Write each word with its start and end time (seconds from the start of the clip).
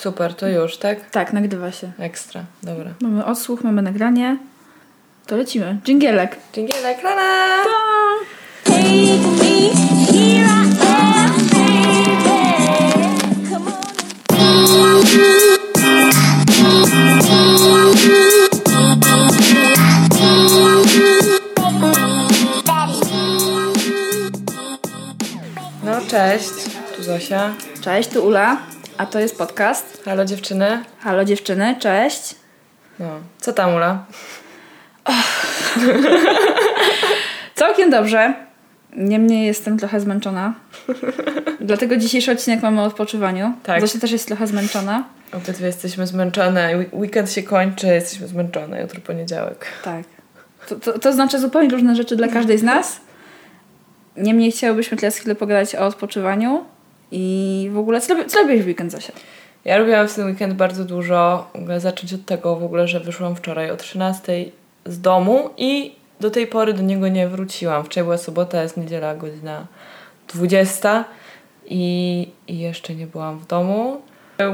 Super, 0.00 0.34
to 0.34 0.48
już, 0.48 0.76
tak? 0.76 1.10
Tak, 1.10 1.32
nagrywa 1.32 1.72
się. 1.72 1.92
Ekstra, 1.98 2.44
dobra. 2.62 2.90
Mamy 3.00 3.24
odsłuch, 3.24 3.64
mamy 3.64 3.82
nagranie. 3.82 4.36
To 5.26 5.36
lecimy. 5.36 5.78
Dżingielek. 5.84 6.36
Dżingielek, 6.52 6.98
on. 7.04 7.70
No, 25.84 26.00
cześć, 26.08 26.50
tu 26.96 27.02
Zosia. 27.02 27.54
Cześć, 27.80 28.08
tu 28.08 28.26
Ula, 28.26 28.56
a 29.00 29.06
to 29.06 29.20
jest 29.20 29.38
podcast. 29.38 30.02
Halo 30.04 30.24
dziewczyny. 30.24 30.84
Halo 30.98 31.24
dziewczyny, 31.24 31.76
cześć. 31.78 32.34
No, 32.98 33.06
co 33.38 33.52
tam 33.52 33.74
Ula? 33.74 34.04
Całkiem 37.54 37.90
dobrze. 37.90 38.34
Niemniej 38.96 39.46
jestem 39.46 39.78
trochę 39.78 40.00
zmęczona. 40.00 40.54
Dlatego 41.60 41.96
dzisiejszy 41.96 42.32
odcinek 42.32 42.62
mamy 42.62 42.80
o 42.80 42.84
odpoczywaniu. 42.84 43.52
Tak. 43.62 43.80
Zosia 43.80 43.98
też 43.98 44.12
jest 44.12 44.26
trochę 44.26 44.46
zmęczona. 44.46 45.04
Obydwie 45.32 45.66
jesteśmy 45.66 46.06
zmęczone, 46.06 46.84
weekend 46.92 47.32
się 47.32 47.42
kończy, 47.42 47.86
jesteśmy 47.86 48.28
zmęczone, 48.28 48.82
jutro 48.82 49.00
poniedziałek. 49.00 49.66
Tak. 49.84 50.02
To, 50.68 50.76
to, 50.76 50.98
to 50.98 51.12
znaczy 51.12 51.38
zupełnie 51.38 51.68
różne 51.68 51.96
rzeczy 51.96 52.16
dla 52.16 52.28
każdej 52.28 52.58
z 52.58 52.62
nas. 52.62 53.00
Niemniej 54.16 54.52
chciałybyśmy 54.52 54.96
teraz 54.96 55.16
chwilę 55.16 55.34
pogadać 55.34 55.74
o 55.74 55.86
odpoczywaniu 55.86 56.64
i 57.12 57.70
w 57.72 57.78
ogóle 57.78 58.00
co, 58.00 58.24
co 58.24 58.38
robisz 58.38 58.62
w 58.62 58.66
weekend, 58.66 58.92
Zosia? 58.92 59.12
Ja 59.64 59.78
robiłam 59.78 60.08
w 60.08 60.14
ten 60.14 60.26
weekend 60.26 60.54
bardzo 60.54 60.84
dużo. 60.84 61.50
Mogę 61.54 61.80
zacząć 61.80 62.14
od 62.14 62.24
tego 62.24 62.56
w 62.56 62.64
ogóle, 62.64 62.88
że 62.88 63.00
wyszłam 63.00 63.36
wczoraj 63.36 63.70
o 63.70 63.76
13 63.76 64.44
z 64.86 65.00
domu 65.00 65.50
i 65.56 65.94
do 66.20 66.30
tej 66.30 66.46
pory 66.46 66.72
do 66.72 66.82
niego 66.82 67.08
nie 67.08 67.28
wróciłam. 67.28 67.84
Wczoraj 67.84 68.04
była 68.04 68.18
sobota, 68.18 68.62
jest 68.62 68.76
niedziela, 68.76 69.14
godzina 69.14 69.66
20 70.28 71.04
i, 71.66 72.28
i 72.48 72.58
jeszcze 72.58 72.94
nie 72.94 73.06
byłam 73.06 73.38
w 73.38 73.46
domu. 73.46 74.00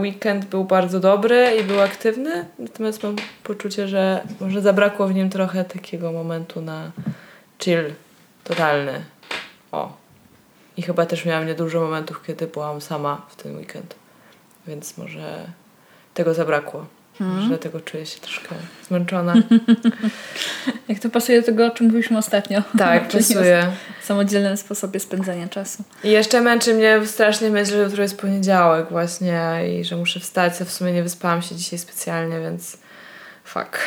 Weekend 0.00 0.44
był 0.44 0.64
bardzo 0.64 1.00
dobry 1.00 1.56
i 1.60 1.64
był 1.64 1.80
aktywny, 1.80 2.46
natomiast 2.58 3.02
mam 3.02 3.16
poczucie, 3.42 3.88
że 3.88 4.22
może 4.40 4.60
zabrakło 4.60 5.06
w 5.06 5.14
nim 5.14 5.30
trochę 5.30 5.64
takiego 5.64 6.12
momentu 6.12 6.60
na 6.60 6.90
chill 7.58 7.92
totalny. 8.44 9.04
O. 9.72 10.05
I 10.76 10.82
chyba 10.82 11.06
też 11.06 11.24
miałam 11.24 11.46
niedużo 11.46 11.80
momentów, 11.80 12.22
kiedy 12.26 12.46
byłam 12.46 12.80
sama 12.80 13.26
w 13.28 13.36
ten 13.36 13.56
weekend. 13.56 13.94
Więc 14.66 14.98
może 14.98 15.46
tego 16.14 16.34
zabrakło. 16.34 16.86
Mhm. 17.20 17.48
Że 17.48 17.58
tego 17.58 17.80
czuję 17.80 18.06
się 18.06 18.20
troszkę 18.20 18.54
zmęczona. 18.88 19.34
Jak 20.88 20.98
to 20.98 21.10
pasuje 21.10 21.40
do 21.40 21.46
tego, 21.46 21.66
o 21.66 21.70
czym 21.70 21.86
mówiliśmy 21.86 22.18
ostatnio. 22.18 22.62
tak, 22.78 23.08
pasuje. 23.12 23.66
Samodzielnym 24.02 24.56
sposobie 24.56 25.00
spędzania 25.00 25.48
czasu. 25.48 25.84
I 26.04 26.10
jeszcze 26.10 26.40
męczy 26.40 26.74
mnie 26.74 27.00
strasznie 27.06 27.50
myśl, 27.50 27.70
że 27.70 27.82
jutro 27.82 28.02
jest 28.02 28.20
poniedziałek 28.20 28.88
właśnie 28.90 29.62
i 29.68 29.84
że 29.84 29.96
muszę 29.96 30.20
wstać. 30.20 30.60
Ja 30.60 30.66
w 30.66 30.72
sumie 30.72 30.92
nie 30.92 31.02
wyspałam 31.02 31.42
się 31.42 31.54
dzisiaj 31.54 31.78
specjalnie, 31.78 32.40
więc 32.40 32.78
fuck. 33.44 33.78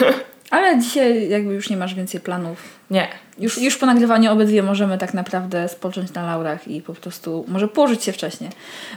Ale 0.50 0.78
dzisiaj 0.78 1.28
jakby 1.28 1.54
już 1.54 1.70
nie 1.70 1.76
masz 1.76 1.94
więcej 1.94 2.20
planów. 2.20 2.58
Nie. 2.92 3.08
Już, 3.38 3.58
już 3.58 3.78
po 3.78 3.86
nagrywaniu 3.86 4.32
obydwie 4.32 4.62
możemy 4.62 4.98
tak 4.98 5.14
naprawdę 5.14 5.68
spocząć 5.68 6.12
na 6.12 6.26
laurach 6.26 6.68
i 6.68 6.82
po 6.82 6.94
prostu 6.94 7.44
może 7.48 7.68
położyć 7.68 8.04
się 8.04 8.12
wcześniej. 8.12 8.50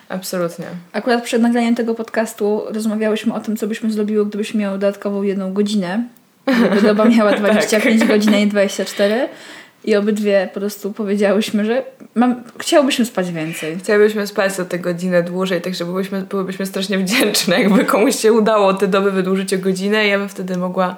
Absolutnie. 0.09 0.65
Akurat 0.93 1.23
przed 1.23 1.41
nagraniem 1.41 1.75
tego 1.75 1.95
podcastu 1.95 2.61
rozmawiałyśmy 2.69 3.33
o 3.33 3.39
tym, 3.39 3.57
co 3.57 3.67
byśmy 3.67 3.91
zrobiły, 3.91 4.25
gdybyśmy 4.25 4.59
miały 4.59 4.77
dodatkową 4.77 5.23
jedną 5.23 5.53
godzinę. 5.53 6.03
Gdyby 6.45 6.81
doba 6.81 7.05
miała 7.17 7.33
25 7.33 8.05
godzin, 8.05 8.33
a 8.33 8.37
nie 8.37 8.47
24. 8.47 9.29
I 9.83 9.95
obydwie 9.95 10.49
po 10.53 10.59
prostu 10.59 10.93
powiedziałyśmy, 10.93 11.65
że 11.65 11.83
mam, 12.15 12.43
chciałybyśmy 12.59 13.05
spać 13.05 13.31
więcej. 13.31 13.77
Chciałybyśmy 13.77 14.27
spać 14.27 14.59
o 14.59 14.65
tę 14.65 14.79
godzinę 14.79 15.23
dłużej, 15.23 15.61
także 15.61 15.85
byłyśmy, 15.85 16.21
byłybyśmy 16.21 16.65
strasznie 16.65 16.97
wdzięczne, 16.97 17.61
jakby 17.61 17.85
komuś 17.85 18.15
się 18.15 18.33
udało 18.33 18.73
te 18.73 18.87
doby 18.87 19.11
wydłużyć 19.11 19.53
o 19.53 19.57
godzinę 19.57 20.07
i 20.07 20.09
ja 20.09 20.19
bym 20.19 20.29
wtedy 20.29 20.57
mogła, 20.57 20.95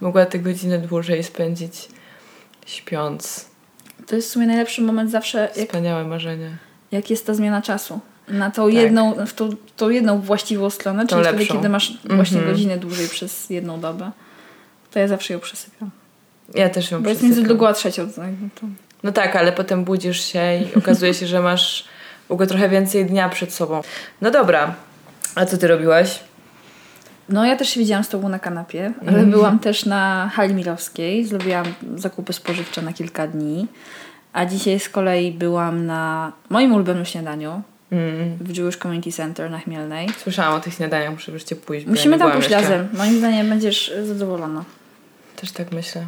mogła 0.00 0.26
tę 0.26 0.38
godzinę 0.38 0.78
dłużej 0.78 1.22
spędzić 1.24 1.95
śpiąc. 2.66 3.46
To 4.06 4.16
jest 4.16 4.28
w 4.28 4.32
sumie 4.32 4.46
najlepszy 4.46 4.82
moment 4.82 5.10
zawsze, 5.10 5.38
jak, 5.56 5.66
Wspaniałe 5.68 6.04
marzenie. 6.04 6.50
jak 6.92 7.10
jest 7.10 7.26
ta 7.26 7.34
zmiana 7.34 7.62
czasu. 7.62 8.00
Na 8.28 8.50
tą 8.50 8.68
jedną, 8.68 9.26
w 9.26 9.32
tą, 9.34 9.50
tą 9.76 9.90
jedną 9.90 10.20
właściwą 10.20 10.70
stronę, 10.70 11.06
czyli 11.06 11.22
wtedy, 11.22 11.46
kiedy 11.46 11.68
masz 11.68 11.92
właśnie 12.04 12.36
Mhm. 12.38 12.54
godzinę 12.54 12.76
dłużej 12.78 13.08
przez 13.08 13.50
jedną 13.50 13.80
dobę. 13.80 14.10
To 14.90 14.98
ja 14.98 15.08
zawsze 15.08 15.34
ją 15.34 15.40
przesypiam. 15.40 15.90
Ja 16.54 16.68
też 16.68 16.90
ją 16.90 17.02
Bo 17.02 17.08
jest 17.08 17.22
między 17.22 17.34
przesypiam. 17.34 17.48
drugą 17.56 17.68
a 17.68 17.72
trzecią. 17.72 18.08
to- 18.54 18.66
No 19.02 19.12
tak, 19.12 19.36
ale 19.36 19.52
potem 19.52 19.84
budzisz 19.84 20.24
się 20.24 20.40
i 20.58 20.74
okazuje 20.78 21.14
się, 21.14 21.26
że 21.26 21.40
masz 21.40 21.84
w 22.28 22.30
ogóle 22.30 22.46
trochę 22.46 22.68
więcej 22.68 23.06
dnia 23.06 23.28
przed 23.28 23.52
sobą. 23.54 23.80
No 24.20 24.30
dobra, 24.30 24.74
a 25.34 25.46
co 25.46 25.58
ty 25.58 25.68
robiłaś? 25.68 26.20
No 27.28 27.44
ja 27.46 27.56
też 27.56 27.68
się 27.68 27.80
widziałam 27.80 28.04
z 28.04 28.08
tobą 28.08 28.28
na 28.28 28.38
kanapie, 28.38 28.92
ale 29.00 29.08
Mhm. 29.08 29.30
byłam 29.30 29.58
też 29.58 29.84
na 29.84 30.30
hali 30.34 30.54
milowskiej. 30.54 31.24
Zrobiłam 31.24 31.66
zakupy 31.96 32.32
spożywcze 32.32 32.82
na 32.82 32.92
kilka 32.92 33.26
dni. 33.26 33.66
A 34.32 34.46
dzisiaj 34.46 34.80
z 34.80 34.88
kolei 34.88 35.32
byłam 35.32 35.86
na 35.86 36.32
moim 36.50 36.72
ulubionym 36.74 37.04
śniadaniu 37.04 37.62
Mm. 37.92 38.36
w 38.40 38.56
Jewish 38.56 38.76
Community 38.76 39.12
Center 39.12 39.50
na 39.50 39.58
Chmielnej. 39.58 40.08
Słyszałam 40.22 40.54
o 40.54 40.60
tych 40.60 40.74
śniadaniach, 40.74 41.10
muszę 41.12 41.32
wreszcie 41.32 41.56
pójść. 41.56 41.86
ja 41.86 41.90
Musimy 41.92 42.18
tam 42.18 42.32
pójść 42.32 42.50
jeszcze. 42.50 42.62
razem. 42.62 42.88
Moim 42.92 43.18
zdaniem 43.18 43.48
będziesz 43.48 43.92
zadowolona. 44.04 44.64
Też 45.36 45.52
tak 45.52 45.72
myślę. 45.72 46.06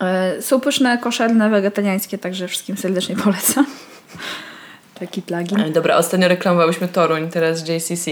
E, 0.00 0.42
Są 0.42 0.60
pyszne, 0.60 0.98
koszerne, 0.98 1.50
wegetariańskie, 1.50 2.18
także 2.18 2.48
wszystkim 2.48 2.76
serdecznie 2.76 3.16
polecam. 3.16 3.66
Taki 5.00 5.22
plugin. 5.22 5.72
Dobra, 5.72 5.96
ostatnio 5.96 6.28
reklamowałyśmy 6.28 6.88
Toruń, 6.88 7.28
teraz 7.30 7.68
JCC. 7.68 8.10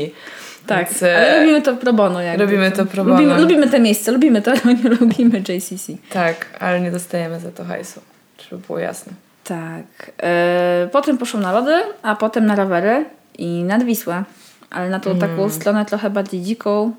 Tak, 0.69 0.89
Więc, 0.89 1.03
e, 1.03 1.17
ale 1.17 1.39
robimy 1.41 1.63
to 1.63 1.77
pro 1.77 1.93
bono. 1.93 2.23
Jakby. 2.23 2.45
robimy 2.45 2.71
to 2.73 2.87
pro 2.87 3.05
bono. 3.05 3.17
Lubimy, 3.17 3.41
lubimy 3.41 3.69
te 3.71 3.81
miejsce, 3.81 4.13
lubimy 4.13 4.43
to, 4.43 4.51
ale 4.65 4.75
nie 4.75 4.91
lubimy 4.91 5.39
JCC. 5.39 5.93
Tak, 6.11 6.47
ale 6.61 6.81
nie 6.81 6.91
dostajemy 6.91 7.41
za 7.41 7.51
to 7.51 7.65
hajsu, 7.65 8.01
żeby 8.51 8.67
było 8.67 8.79
jasne. 8.79 9.13
Tak. 9.45 10.11
E, 10.23 10.89
potem 10.93 11.19
poszłam 11.19 11.43
na 11.43 11.53
lody, 11.53 11.75
a 12.03 12.17
potem 12.17 12.47
na 12.47 12.55
rowery 12.57 13.05
i 13.39 13.63
nad 13.65 13.83
Wisłę. 13.85 14.25
Ale 14.71 14.91
na 14.91 15.01
tą 15.01 15.11
Mm. 15.11 15.21
taką 15.21 15.51
stronę 15.51 15.85
trochę 15.85 16.11
bardziej 16.11 16.41
dziką, 16.43 16.93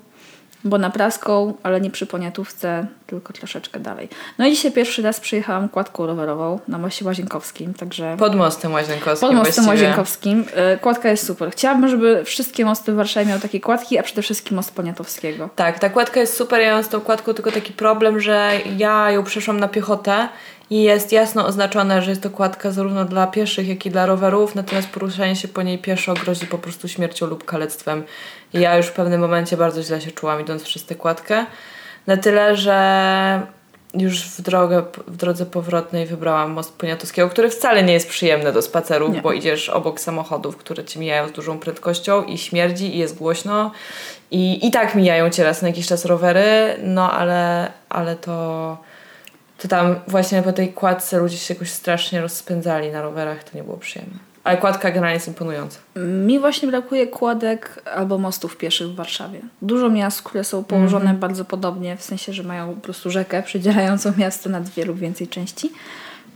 bo 0.64 0.78
na 0.78 0.90
praską, 0.90 1.54
ale 1.62 1.80
nie 1.80 1.90
przy 1.90 2.06
poniatówce, 2.06 2.86
tylko 3.10 3.32
troszeczkę 3.32 3.80
dalej. 3.80 4.08
No 4.38 4.46
i 4.46 4.50
dzisiaj 4.50 4.72
pierwszy 4.72 5.02
raz 5.02 5.20
przyjechałam 5.20 5.68
kładką 5.68 6.06
rowerową 6.06 6.58
na 6.68 6.78
moście 6.78 7.04
Łazienkowskim, 7.04 7.74
także 7.74 8.16
Pod 8.18 8.34
mostem 8.34 8.72
Łazienkowskim 8.72 9.28
pod 9.28 9.36
mostem 9.36 9.64
właściwie. 9.64 9.88
Łazienkowskim. 9.88 10.44
E, 10.54 10.76
kładka 10.76 11.08
jest 11.08 11.26
super. 11.26 11.50
Chciałabym, 11.50 11.88
żeby 11.88 12.24
wszystkie 12.24 12.64
mosty 12.64 12.92
w 12.92 12.96
Warszawie 12.96 13.26
miały 13.26 13.40
takie 13.40 13.60
kładki, 13.60 13.98
a 13.98 14.02
przede 14.02 14.22
wszystkim 14.22 14.56
most 14.56 14.74
Poniatowskiego. 14.74 15.48
Tak, 15.56 15.78
ta 15.78 15.90
kładka 15.90 16.20
jest 16.20 16.36
super. 16.36 16.60
Ja 16.60 16.74
mam 16.74 16.84
z 16.84 16.88
tą 16.88 17.00
kładką 17.00 17.34
tylko 17.34 17.52
taki 17.52 17.72
problem, 17.72 18.20
że 18.20 18.50
ja 18.76 19.10
ją 19.10 19.24
przeszłam 19.24 19.60
na 19.60 19.68
piechotę 19.68 20.28
i 20.70 20.82
jest 20.82 21.12
jasno 21.12 21.46
oznaczone, 21.46 22.02
że 22.02 22.10
jest 22.10 22.22
to 22.22 22.30
kładka 22.30 22.70
zarówno 22.70 23.04
dla 23.04 23.26
pieszych, 23.26 23.68
jak 23.68 23.86
i 23.86 23.90
dla 23.90 24.06
rowerów, 24.06 24.54
natomiast 24.54 24.88
poruszanie 24.88 25.36
się 25.36 25.48
po 25.48 25.62
niej 25.62 25.78
pieszo 25.78 26.14
grozi 26.14 26.46
po 26.46 26.58
prostu 26.58 26.88
śmiercią 26.88 27.26
lub 27.26 27.44
kalectwem. 27.44 28.04
I 28.54 28.60
ja 28.60 28.76
już 28.76 28.86
w 28.86 28.92
pewnym 28.92 29.20
momencie 29.20 29.56
bardzo 29.56 29.82
źle 29.82 30.00
się 30.00 30.10
czułam 30.10 30.40
idąc 30.40 30.62
przez 30.62 30.84
tę 30.86 30.94
kładkę. 30.94 31.46
Na 32.06 32.16
tyle, 32.16 32.56
że 32.56 33.46
już 33.94 34.22
w, 34.22 34.42
drogę, 34.42 34.82
w 35.06 35.16
drodze 35.16 35.46
powrotnej 35.46 36.06
wybrałam 36.06 36.50
most 36.50 36.78
Poniatowskiego, 36.78 37.28
który 37.28 37.50
wcale 37.50 37.82
nie 37.82 37.92
jest 37.92 38.08
przyjemny 38.08 38.52
do 38.52 38.62
spacerów, 38.62 39.14
Nie. 39.14 39.22
bo 39.22 39.32
idziesz 39.32 39.68
obok 39.68 40.00
samochodów, 40.00 40.56
które 40.56 40.84
ci 40.84 40.98
mijają 40.98 41.28
z 41.28 41.32
dużą 41.32 41.58
prędkością 41.58 42.24
i 42.24 42.38
śmierdzi 42.38 42.94
i 42.96 42.98
jest 42.98 43.18
głośno. 43.18 43.70
I, 44.30 44.66
I 44.66 44.70
tak 44.70 44.94
mijają 44.94 45.30
cię 45.30 45.44
raz 45.44 45.62
na 45.62 45.68
jakiś 45.68 45.86
czas 45.86 46.04
rowery, 46.04 46.76
no 46.82 47.12
ale, 47.12 47.72
ale 47.88 48.16
to, 48.16 48.78
to 49.58 49.68
tam 49.68 49.96
właśnie 50.08 50.42
po 50.42 50.52
tej 50.52 50.72
kładce 50.72 51.18
ludzie 51.18 51.36
się 51.36 51.54
jakoś 51.54 51.70
strasznie 51.70 52.20
rozpędzali 52.20 52.90
na 52.90 53.02
rowerach, 53.02 53.44
to 53.44 53.50
nie 53.54 53.62
było 53.62 53.76
przyjemne. 53.76 54.29
Ale 54.44 54.56
kładka 54.56 54.88
generalnie 54.90 55.14
jest 55.14 55.28
imponująca. 55.28 55.78
Mi 55.96 56.38
właśnie 56.38 56.68
brakuje 56.68 57.06
kładek 57.06 57.82
albo 57.94 58.18
mostów 58.18 58.56
pieszych 58.56 58.88
w 58.88 58.94
Warszawie. 58.94 59.40
Dużo 59.62 59.90
miast, 59.90 60.22
które 60.22 60.44
są 60.44 60.64
położone 60.64 61.02
Mhm. 61.04 61.18
bardzo 61.18 61.44
podobnie, 61.44 61.96
w 61.96 62.02
sensie, 62.02 62.32
że 62.32 62.42
mają 62.42 62.74
po 62.74 62.80
prostu 62.80 63.10
rzekę 63.10 63.42
przedzielającą 63.42 64.12
miasto 64.18 64.50
na 64.50 64.60
dwie 64.60 64.84
lub 64.84 64.98
więcej 64.98 65.28
części. 65.28 65.72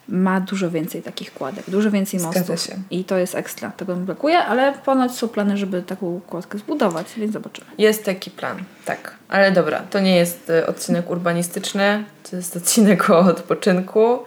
Ma 0.08 0.40
dużo 0.40 0.70
więcej 0.70 1.02
takich 1.02 1.34
kładek, 1.34 1.64
dużo 1.70 1.90
więcej 1.90 2.20
mostów. 2.20 2.42
I 2.90 3.04
to 3.04 3.18
jest 3.18 3.34
ekstra. 3.34 3.70
Tego 3.70 3.96
mi 3.96 4.04
brakuje, 4.04 4.38
ale 4.38 4.72
ponoć 4.72 5.12
są 5.12 5.28
plany, 5.28 5.56
żeby 5.56 5.82
taką 5.82 6.20
kładkę 6.26 6.58
zbudować, 6.58 7.06
więc 7.16 7.32
zobaczymy. 7.32 7.66
Jest 7.78 8.04
taki 8.04 8.30
plan, 8.30 8.58
tak. 8.84 9.14
Ale 9.28 9.52
dobra, 9.52 9.80
to 9.90 10.00
nie 10.00 10.16
jest 10.16 10.50
y, 10.50 10.66
odcinek 10.66 11.10
urbanistyczny, 11.10 12.04
to 12.30 12.36
jest 12.36 12.56
odcinek 12.56 13.10
o 13.10 13.18
odpoczynku. 13.18 14.18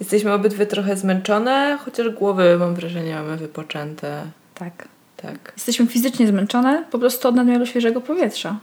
Jesteśmy 0.00 0.32
obydwie 0.32 0.66
trochę 0.66 0.96
zmęczone, 0.96 1.78
chociaż 1.84 2.08
głowy 2.08 2.56
mam 2.58 2.74
wrażenie 2.74 3.14
mamy 3.14 3.36
wypoczęte. 3.36 4.22
Tak. 4.54 4.88
Tak. 5.16 5.52
Jesteśmy 5.56 5.86
fizycznie 5.86 6.26
zmęczone 6.26 6.84
po 6.90 6.98
prostu 6.98 7.28
od 7.28 7.34
nadmiaru 7.34 7.66
świeżego 7.66 8.00
powietrza. 8.00 8.56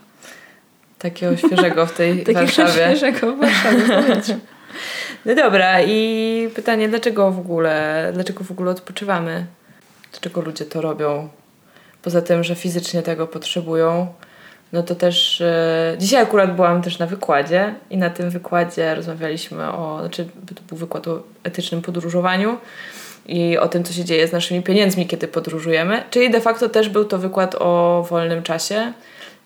Takiego 0.99 1.37
świeżego 1.37 1.85
w 1.85 1.93
tej 1.93 2.17
Takiego 2.19 2.39
Warszawie. 2.39 2.71
świeżego 2.71 3.35
w 3.35 3.39
Warszawie 3.39 3.81
powietrza. 4.01 4.35
No 5.25 5.35
dobra, 5.35 5.81
i 5.81 6.49
pytanie, 6.55 6.89
dlaczego 6.89 7.31
w 7.31 7.39
ogóle, 7.39 8.09
dlaczego 8.13 8.43
w 8.43 8.51
ogóle 8.51 8.71
odpoczywamy? 8.71 9.45
Dlaczego 10.11 10.41
ludzie 10.41 10.65
to 10.65 10.81
robią? 10.81 11.29
Poza 12.01 12.21
tym, 12.21 12.43
że 12.43 12.55
fizycznie 12.55 13.01
tego 13.01 13.27
potrzebują, 13.27 14.07
no 14.73 14.83
to 14.83 14.95
też 14.95 15.41
e, 15.41 15.95
dzisiaj 15.99 16.21
akurat 16.21 16.55
byłam 16.55 16.81
też 16.81 16.99
na 16.99 17.05
wykładzie 17.05 17.75
i 17.89 17.97
na 17.97 18.09
tym 18.09 18.29
wykładzie 18.29 18.95
rozmawialiśmy 18.95 19.71
o, 19.71 19.97
znaczy 19.99 20.25
to 20.55 20.61
był 20.69 20.77
wykład 20.77 21.07
o 21.07 21.23
etycznym 21.43 21.81
podróżowaniu 21.81 22.57
i 23.25 23.57
o 23.57 23.67
tym, 23.67 23.83
co 23.83 23.93
się 23.93 24.05
dzieje 24.05 24.27
z 24.27 24.31
naszymi 24.31 24.61
pieniędzmi, 24.61 25.07
kiedy 25.07 25.27
podróżujemy. 25.27 26.03
Czyli 26.09 26.29
de 26.29 26.41
facto 26.41 26.69
też 26.69 26.89
był 26.89 27.05
to 27.05 27.17
wykład 27.17 27.55
o 27.59 28.05
wolnym 28.09 28.43
czasie. 28.43 28.93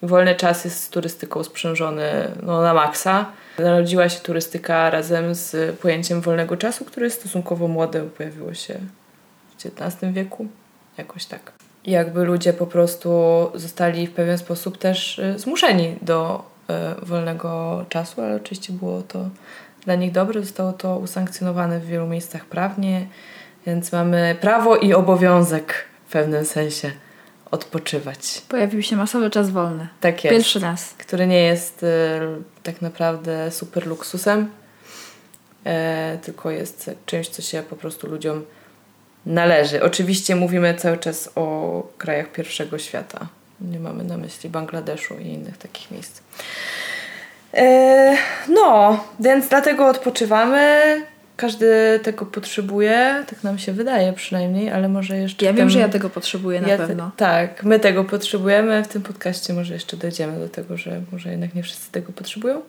Wolny 0.01 0.35
czas 0.35 0.65
jest 0.65 0.83
z 0.83 0.89
turystyką 0.89 1.44
sprzężony 1.44 2.31
no, 2.44 2.62
na 2.62 2.73
maksa. 2.73 3.25
Narodziła 3.59 4.09
się 4.09 4.19
turystyka 4.19 4.89
razem 4.89 5.35
z 5.35 5.75
pojęciem 5.80 6.21
wolnego 6.21 6.57
czasu, 6.57 6.85
które 6.85 7.06
jest 7.06 7.19
stosunkowo 7.19 7.68
młode, 7.68 8.01
pojawiło 8.01 8.53
się 8.53 8.73
w 9.57 9.65
XIX 9.65 10.13
wieku. 10.13 10.47
Jakoś 10.97 11.25
tak. 11.25 11.67
Jakby 11.85 12.24
ludzie 12.24 12.53
po 12.53 12.68
prostu 12.68 13.12
zostali 13.56 14.07
w 14.07 14.12
pewien 14.12 14.38
sposób 14.38 14.77
też 14.77 15.19
y, 15.19 15.39
zmuszeni 15.39 15.95
do 16.01 16.44
y, 17.01 17.06
wolnego 17.06 17.85
czasu, 17.89 18.21
ale 18.21 18.35
oczywiście 18.35 18.74
było 18.74 19.01
to 19.01 19.29
dla 19.85 19.95
nich 19.95 20.12
dobre. 20.12 20.41
Zostało 20.41 20.74
to 20.74 20.97
usankcjonowane 20.97 21.79
w 21.79 21.85
wielu 21.85 22.07
miejscach 22.07 22.45
prawnie, 22.45 23.07
więc 23.65 23.91
mamy 23.91 24.35
prawo 24.41 24.75
i 24.75 24.94
obowiązek 24.94 25.85
w 26.07 26.12
pewnym 26.12 26.45
sensie 26.45 26.91
odpoczywać. 27.51 28.41
Pojawił 28.50 28.81
się 28.81 28.95
masowy 28.95 29.30
czas 29.30 29.50
wolny. 29.50 29.88
Tak 30.01 30.23
jest. 30.23 30.35
Pierwszy 30.35 30.59
raz. 30.59 30.94
Który 30.94 31.27
nie 31.27 31.44
jest 31.44 31.83
y, 31.83 31.88
tak 32.63 32.81
naprawdę 32.81 33.51
super 33.51 33.88
luksusem, 33.88 34.50
e, 35.65 36.18
tylko 36.21 36.51
jest 36.51 36.91
czymś, 37.06 37.30
co 37.30 37.41
się 37.41 37.63
po 37.69 37.75
prostu 37.75 38.07
ludziom 38.07 38.45
należy. 39.27 39.83
Oczywiście 39.83 40.35
mówimy 40.35 40.74
cały 40.75 40.97
czas 40.97 41.29
o 41.35 41.83
krajach 41.97 42.31
pierwszego 42.31 42.77
świata. 42.79 43.27
Nie 43.62 43.79
mamy 43.79 44.03
na 44.03 44.18
myśli 44.18 44.50
Bangladeszu 44.50 45.13
i 45.19 45.27
innych 45.27 45.57
takich 45.57 45.91
miejsc. 45.91 46.21
E, 47.53 48.18
no, 48.50 49.03
więc 49.19 49.47
dlatego 49.47 49.88
odpoczywamy. 49.88 50.81
Każdy 51.38 52.00
tego 52.03 52.25
potrzebuje, 52.25 53.24
tak 53.29 53.44
nam 53.44 53.57
się 53.59 53.74
wydaje 53.74 54.13
przynajmniej, 54.13 54.69
ale 54.71 54.89
może 54.89 55.18
jeszcze. 55.18 55.45
Ja 55.45 55.51
wiem, 55.53 55.57
tym- 55.59 55.69
że 55.69 55.80
ja 55.80 55.89
tego 55.89 56.09
potrzebuję 56.09 56.62
na 56.62 56.68
ja 56.68 56.77
te- 56.77 56.88
pewno. 56.88 57.12
tak, 57.18 57.63
my 57.63 57.80
tego 57.80 58.03
potrzebujemy. 58.03 58.83
W 58.83 58.88
tym 58.88 59.01
podcaście 59.01 59.53
może 59.53 59.73
jeszcze 59.73 59.97
dojdziemy 59.97 60.39
do 60.39 60.50
tego, 60.50 60.77
że 60.77 61.01
może 61.12 61.30
jednak 61.31 61.56
nie 61.56 61.63
wszyscy 61.63 61.91
tego 61.91 62.13
potrzebują. 62.13 62.62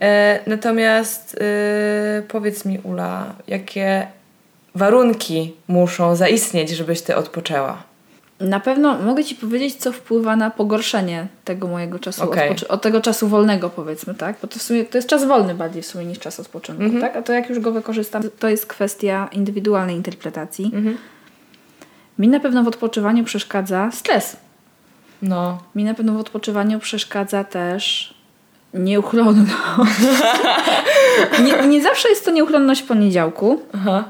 E, 0.00 0.38
natomiast 0.46 1.36
e, 1.40 2.22
powiedz 2.22 2.64
mi, 2.64 2.78
Ula, 2.78 3.34
jakie 3.48 4.06
warunki 4.74 5.52
muszą 5.68 6.16
zaistnieć, 6.16 6.70
żebyś 6.70 7.02
ty 7.02 7.16
odpoczęła? 7.16 7.82
Na 8.40 8.60
pewno 8.60 8.98
mogę 8.98 9.24
Ci 9.24 9.34
powiedzieć, 9.34 9.74
co 9.76 9.92
wpływa 9.92 10.36
na 10.36 10.50
pogorszenie 10.50 11.26
tego 11.44 11.68
mojego 11.68 11.98
czasu, 11.98 12.22
odpoczy- 12.24 12.66
od 12.68 12.82
tego 12.82 13.00
czasu 13.00 13.28
wolnego 13.28 13.70
powiedzmy, 13.70 14.14
tak? 14.14 14.36
Bo 14.42 14.48
to 14.48 14.58
w 14.58 14.62
sumie 14.62 14.84
to 14.84 14.98
jest 14.98 15.08
czas 15.08 15.24
wolny 15.24 15.54
bardziej 15.54 15.82
w 15.82 15.86
sumie 15.86 16.04
niż 16.04 16.18
czas 16.18 16.40
odpoczynku, 16.40 16.82
Mhm. 16.82 17.00
tak? 17.02 17.16
A 17.16 17.22
to 17.22 17.32
jak 17.32 17.48
już 17.48 17.58
go 17.60 17.72
wykorzystam, 17.72 18.22
to 18.38 18.48
jest 18.48 18.66
kwestia 18.66 19.28
indywidualnej 19.32 19.96
interpretacji. 19.96 20.64
Mhm. 20.64 20.96
Mi 22.18 22.28
na 22.28 22.40
pewno 22.40 22.62
w 22.64 22.68
odpoczywaniu 22.68 23.24
przeszkadza 23.24 23.90
stres. 23.92 24.36
No, 25.22 25.58
Mi 25.74 25.84
na 25.84 25.94
pewno 25.94 26.12
w 26.12 26.20
odpoczywaniu 26.20 26.78
przeszkadza 26.78 27.44
też 27.44 28.14
nieuchronność. 28.74 29.50
nie, 31.44 31.68
nie 31.68 31.82
zawsze 31.82 32.08
jest 32.08 32.24
to 32.24 32.30
nieuchronność 32.30 32.82
poniedziałku, 32.82 33.62
aha, 33.74 34.04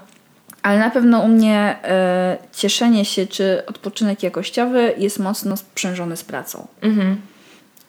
ale 0.62 0.79
na 0.79 0.91
pewno 0.91 1.21
u 1.21 1.29
mnie 1.29 1.77
e, 1.85 2.39
cieszenie 2.53 3.05
się 3.05 3.27
czy 3.27 3.62
odpoczynek 3.67 4.23
jakościowy 4.23 4.95
jest 4.99 5.19
mocno 5.19 5.57
sprzężony 5.57 6.17
z 6.17 6.25
pracą. 6.25 6.67
mhm. 6.83 7.21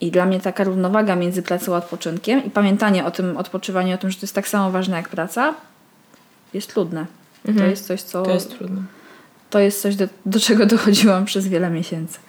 I 0.02 0.12
dla 0.12 0.26
mnie 0.26 0.40
taka 0.40 0.64
równowaga 0.64 1.16
między 1.16 1.42
pracą 1.44 1.74
a 1.76 1.78
odpoczynkiem 1.78 2.46
i 2.46 2.50
pamiętanie 2.50 3.06
o 3.06 3.12
tym 3.12 3.38
odpoczywaniu, 3.38 3.96
o 3.96 3.98
tym, 3.98 4.10
że 4.12 4.18
to 4.18 4.24
jest 4.24 4.36
tak 4.36 4.48
samo 4.48 4.72
ważne 4.72 4.98
jak 4.98 5.10
praca, 5.10 5.54
jest 6.54 6.74
trudne. 6.74 7.06
To 7.46 7.50
Mhm. 7.52 7.70
jest 7.70 7.88
coś, 7.88 8.02
co. 8.02 8.24
to 8.24 8.32
jest 8.32 8.50
trudne. 8.58 8.82
to 9.50 9.60
jest 9.60 9.82
coś, 9.82 9.96
do, 9.96 10.08
do 10.26 10.40
czego 10.40 10.66
dochodziłam 10.76 11.26
przez 11.26 11.48
wiele 11.48 11.70
miesięcy. 11.70 12.20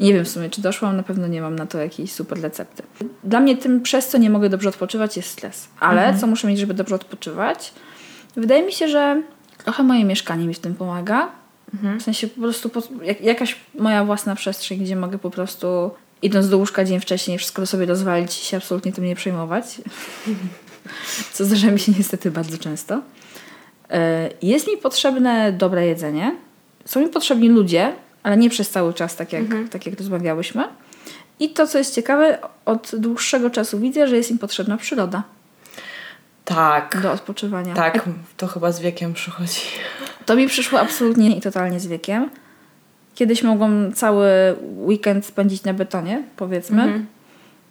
Nie 0.00 0.14
wiem 0.14 0.24
w 0.24 0.28
sumie, 0.28 0.50
czy 0.50 0.60
doszłam, 0.62 0.96
na 0.96 1.02
pewno 1.02 1.26
nie 1.26 1.40
mam 1.40 1.56
na 1.56 1.66
to 1.66 1.78
jakiejś 1.78 2.12
super 2.12 2.40
recepty. 2.42 2.82
Dla 3.24 3.40
mnie 3.40 3.56
tym, 3.56 3.82
przez 3.82 4.08
co 4.08 4.18
nie 4.18 4.30
mogę 4.30 4.48
dobrze 4.48 4.68
odpoczywać, 4.68 5.16
jest 5.16 5.30
stres. 5.30 5.68
Ale 5.80 6.18
co 6.18 6.26
muszę 6.26 6.48
mieć, 6.48 6.58
żeby 6.58 6.74
dobrze 6.74 6.94
odpoczywać? 6.94 7.72
Wydaje 8.36 8.62
mi 8.66 8.72
się, 8.72 8.88
że 8.88 9.22
trochę 9.64 9.82
moje 9.82 10.04
mieszkanie 10.04 10.46
mi 10.46 10.54
w 10.54 10.58
tym 10.58 10.74
pomaga. 10.74 11.28
W 11.98 12.02
sensie 12.02 12.28
po 12.28 12.40
prostu 12.40 12.68
po, 12.68 12.82
jak, 13.02 13.20
jakaś 13.20 13.56
moja 13.78 14.04
własna 14.04 14.34
przestrzeń, 14.34 14.78
gdzie 14.78 14.96
mogę 14.96 15.18
po 15.18 15.30
prostu 15.30 15.90
idąc 16.22 16.48
do 16.48 16.58
łóżka 16.58 16.84
dzień 16.84 17.00
wcześniej 17.00 17.38
wszystko 17.38 17.66
sobie 17.66 17.86
rozwalić 17.86 18.40
i 18.42 18.44
się 18.44 18.56
absolutnie 18.56 18.92
tym 18.92 19.04
nie 19.04 19.16
przejmować. 19.16 19.64
Co 21.32 21.44
zdarza 21.44 21.70
mi 21.70 21.78
się 21.78 21.92
niestety 21.98 22.30
bardzo 22.30 22.58
często. 22.58 23.00
E, 23.90 24.30
Jest 24.42 24.66
mi 24.66 24.76
potrzebne 24.76 25.52
dobre 25.52 25.86
jedzenie. 25.86 26.36
Są 26.84 27.00
mi 27.00 27.08
potrzebni 27.08 27.48
ludzie, 27.48 27.92
ale 28.22 28.36
nie 28.36 28.50
przez 28.50 28.70
cały 28.70 28.94
czas, 28.94 29.16
tak 29.16 29.32
jak, 29.32 29.44
tak 29.70 29.86
jak 29.86 29.98
rozmawiałyśmy. 29.98 30.64
I 31.40 31.50
to, 31.50 31.66
co 31.66 31.78
jest 31.78 31.94
ciekawe, 31.94 32.38
od 32.64 32.92
dłuższego 32.98 33.50
czasu 33.50 33.78
widzę, 33.78 34.08
że 34.08 34.16
jest 34.16 34.30
im 34.30 34.38
potrzebna 34.38 34.76
przyroda 34.76 35.22
Tak, 36.44 37.00
do 37.02 37.12
odpoczywania. 37.12 37.74
tak, 37.74 38.08
to 38.36 38.46
chyba 38.46 38.72
z 38.72 38.80
wiekiem 38.80 39.14
przychodzi. 39.14 39.60
To 40.26 40.36
mi 40.36 40.48
przyszło 40.48 40.80
absolutnie 40.80 41.36
i 41.36 41.40
totalnie 41.40 41.80
z 41.80 41.86
wiekiem. 41.86 42.30
Kiedyś 43.14 43.42
mogłam 43.42 43.92
cały 43.92 44.28
weekend 44.76 45.26
spędzić 45.26 45.64
na 45.64 45.74
betonie, 45.74 46.22
powiedzmy. 46.36 47.06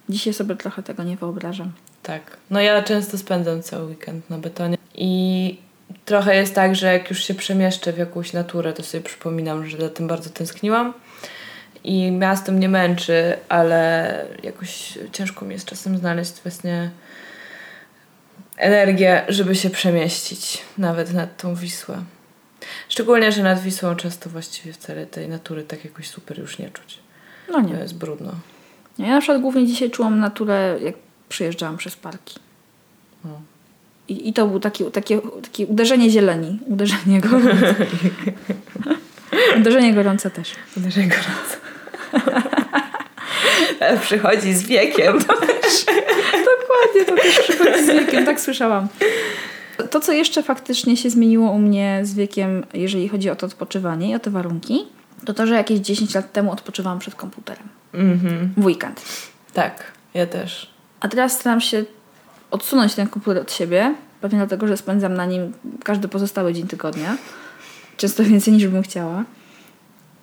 Dzisiaj 0.08 0.34
sobie 0.34 0.56
trochę 0.56 0.82
tego 0.82 1.02
nie 1.02 1.16
wyobrażam. 1.16 1.72
Tak. 2.02 2.36
No 2.50 2.60
ja 2.60 2.82
często 2.82 3.18
spędzam 3.18 3.62
cały 3.62 3.84
weekend 3.84 4.30
na 4.30 4.38
betonie 4.38 4.78
i 4.94 5.58
trochę 6.04 6.36
jest 6.36 6.54
tak, 6.54 6.76
że 6.76 6.92
jak 6.92 7.10
już 7.10 7.24
się 7.24 7.34
przemieszczę 7.34 7.92
w 7.92 7.98
jakąś 7.98 8.32
naturę, 8.32 8.72
to 8.72 8.82
sobie 8.82 9.02
przypominam, 9.04 9.66
że 9.66 9.78
za 9.78 9.88
tym 9.88 10.08
bardzo 10.08 10.30
tęskniłam 10.30 10.92
i 11.84 12.10
miasto 12.10 12.52
mnie 12.52 12.68
męczy, 12.68 13.36
ale 13.48 14.26
jakoś 14.42 14.98
ciężko 15.12 15.44
mi 15.44 15.52
jest 15.54 15.66
czasem 15.66 15.98
znaleźć 15.98 16.32
właśnie 16.42 16.90
energię, 18.64 19.24
żeby 19.28 19.54
się 19.54 19.70
przemieścić 19.70 20.62
nawet 20.78 21.12
nad 21.12 21.36
tą 21.36 21.54
Wisłę. 21.54 22.02
Szczególnie, 22.88 23.32
że 23.32 23.42
nad 23.42 23.62
Wisłą 23.62 23.94
często 23.94 24.30
właściwie 24.30 24.72
wcale 24.72 25.06
tej 25.06 25.28
natury 25.28 25.62
tak 25.62 25.84
jakoś 25.84 26.08
super 26.08 26.38
już 26.38 26.58
nie 26.58 26.70
czuć. 26.70 26.98
No 27.50 27.60
nie. 27.60 27.74
To 27.74 27.82
jest 27.82 27.94
brudno. 27.94 28.32
Ja 28.98 29.06
na 29.06 29.20
przykład 29.20 29.40
głównie 29.40 29.66
dzisiaj 29.66 29.90
czułam 29.90 30.18
naturę, 30.18 30.78
jak 30.82 30.94
przyjeżdżałam 31.28 31.76
przez 31.76 31.96
parki. 31.96 32.38
No. 33.24 33.40
I, 34.08 34.28
I 34.28 34.32
to 34.32 34.46
było 34.46 34.60
takie, 34.60 34.84
takie, 34.84 35.20
takie 35.42 35.66
uderzenie 35.66 36.10
zieleni. 36.10 36.58
Uderzenie 36.66 37.20
gorące. 37.20 37.74
uderzenie 39.60 39.94
gorące 39.94 40.30
też. 40.30 40.52
Uderzenie 40.76 41.08
gorąco. 41.08 41.56
Przychodzi 44.02 44.54
z 44.54 44.62
wiekiem. 44.62 45.18
Dokładnie, 45.18 47.04
to 47.06 47.16
też 47.16 47.38
przychodzi 47.38 47.84
z 47.84 47.90
wiekiem, 47.90 48.26
tak 48.26 48.40
słyszałam. 48.40 48.88
To, 49.90 50.00
co 50.00 50.12
jeszcze 50.12 50.42
faktycznie 50.42 50.96
się 50.96 51.10
zmieniło 51.10 51.50
u 51.50 51.58
mnie 51.58 52.00
z 52.02 52.14
wiekiem, 52.14 52.66
jeżeli 52.74 53.08
chodzi 53.08 53.30
o 53.30 53.36
to 53.36 53.46
odpoczywanie 53.46 54.10
i 54.10 54.14
o 54.14 54.18
te 54.18 54.30
warunki, 54.30 54.86
to 55.24 55.34
to, 55.34 55.46
że 55.46 55.54
jakieś 55.54 55.78
10 55.78 56.14
lat 56.14 56.32
temu 56.32 56.52
odpoczywałam 56.52 56.98
przed 56.98 57.14
komputerem. 57.14 57.68
Mhm. 57.94 58.52
W 58.56 58.64
weekend. 58.64 59.02
Tak, 59.52 59.92
ja 60.14 60.26
też. 60.26 60.70
A 61.00 61.08
teraz 61.08 61.32
staram 61.32 61.60
się 61.60 61.84
odsunąć 62.50 62.94
ten 62.94 63.08
komputer 63.08 63.42
od 63.42 63.52
siebie, 63.52 63.94
pewnie 64.20 64.38
dlatego, 64.38 64.66
że 64.66 64.76
spędzam 64.76 65.14
na 65.14 65.26
nim 65.26 65.52
każdy 65.84 66.08
pozostały 66.08 66.52
dzień 66.52 66.66
tygodnia. 66.66 67.16
Często 67.96 68.24
więcej 68.24 68.54
niż 68.54 68.66
bym 68.66 68.82
chciała. 68.82 69.24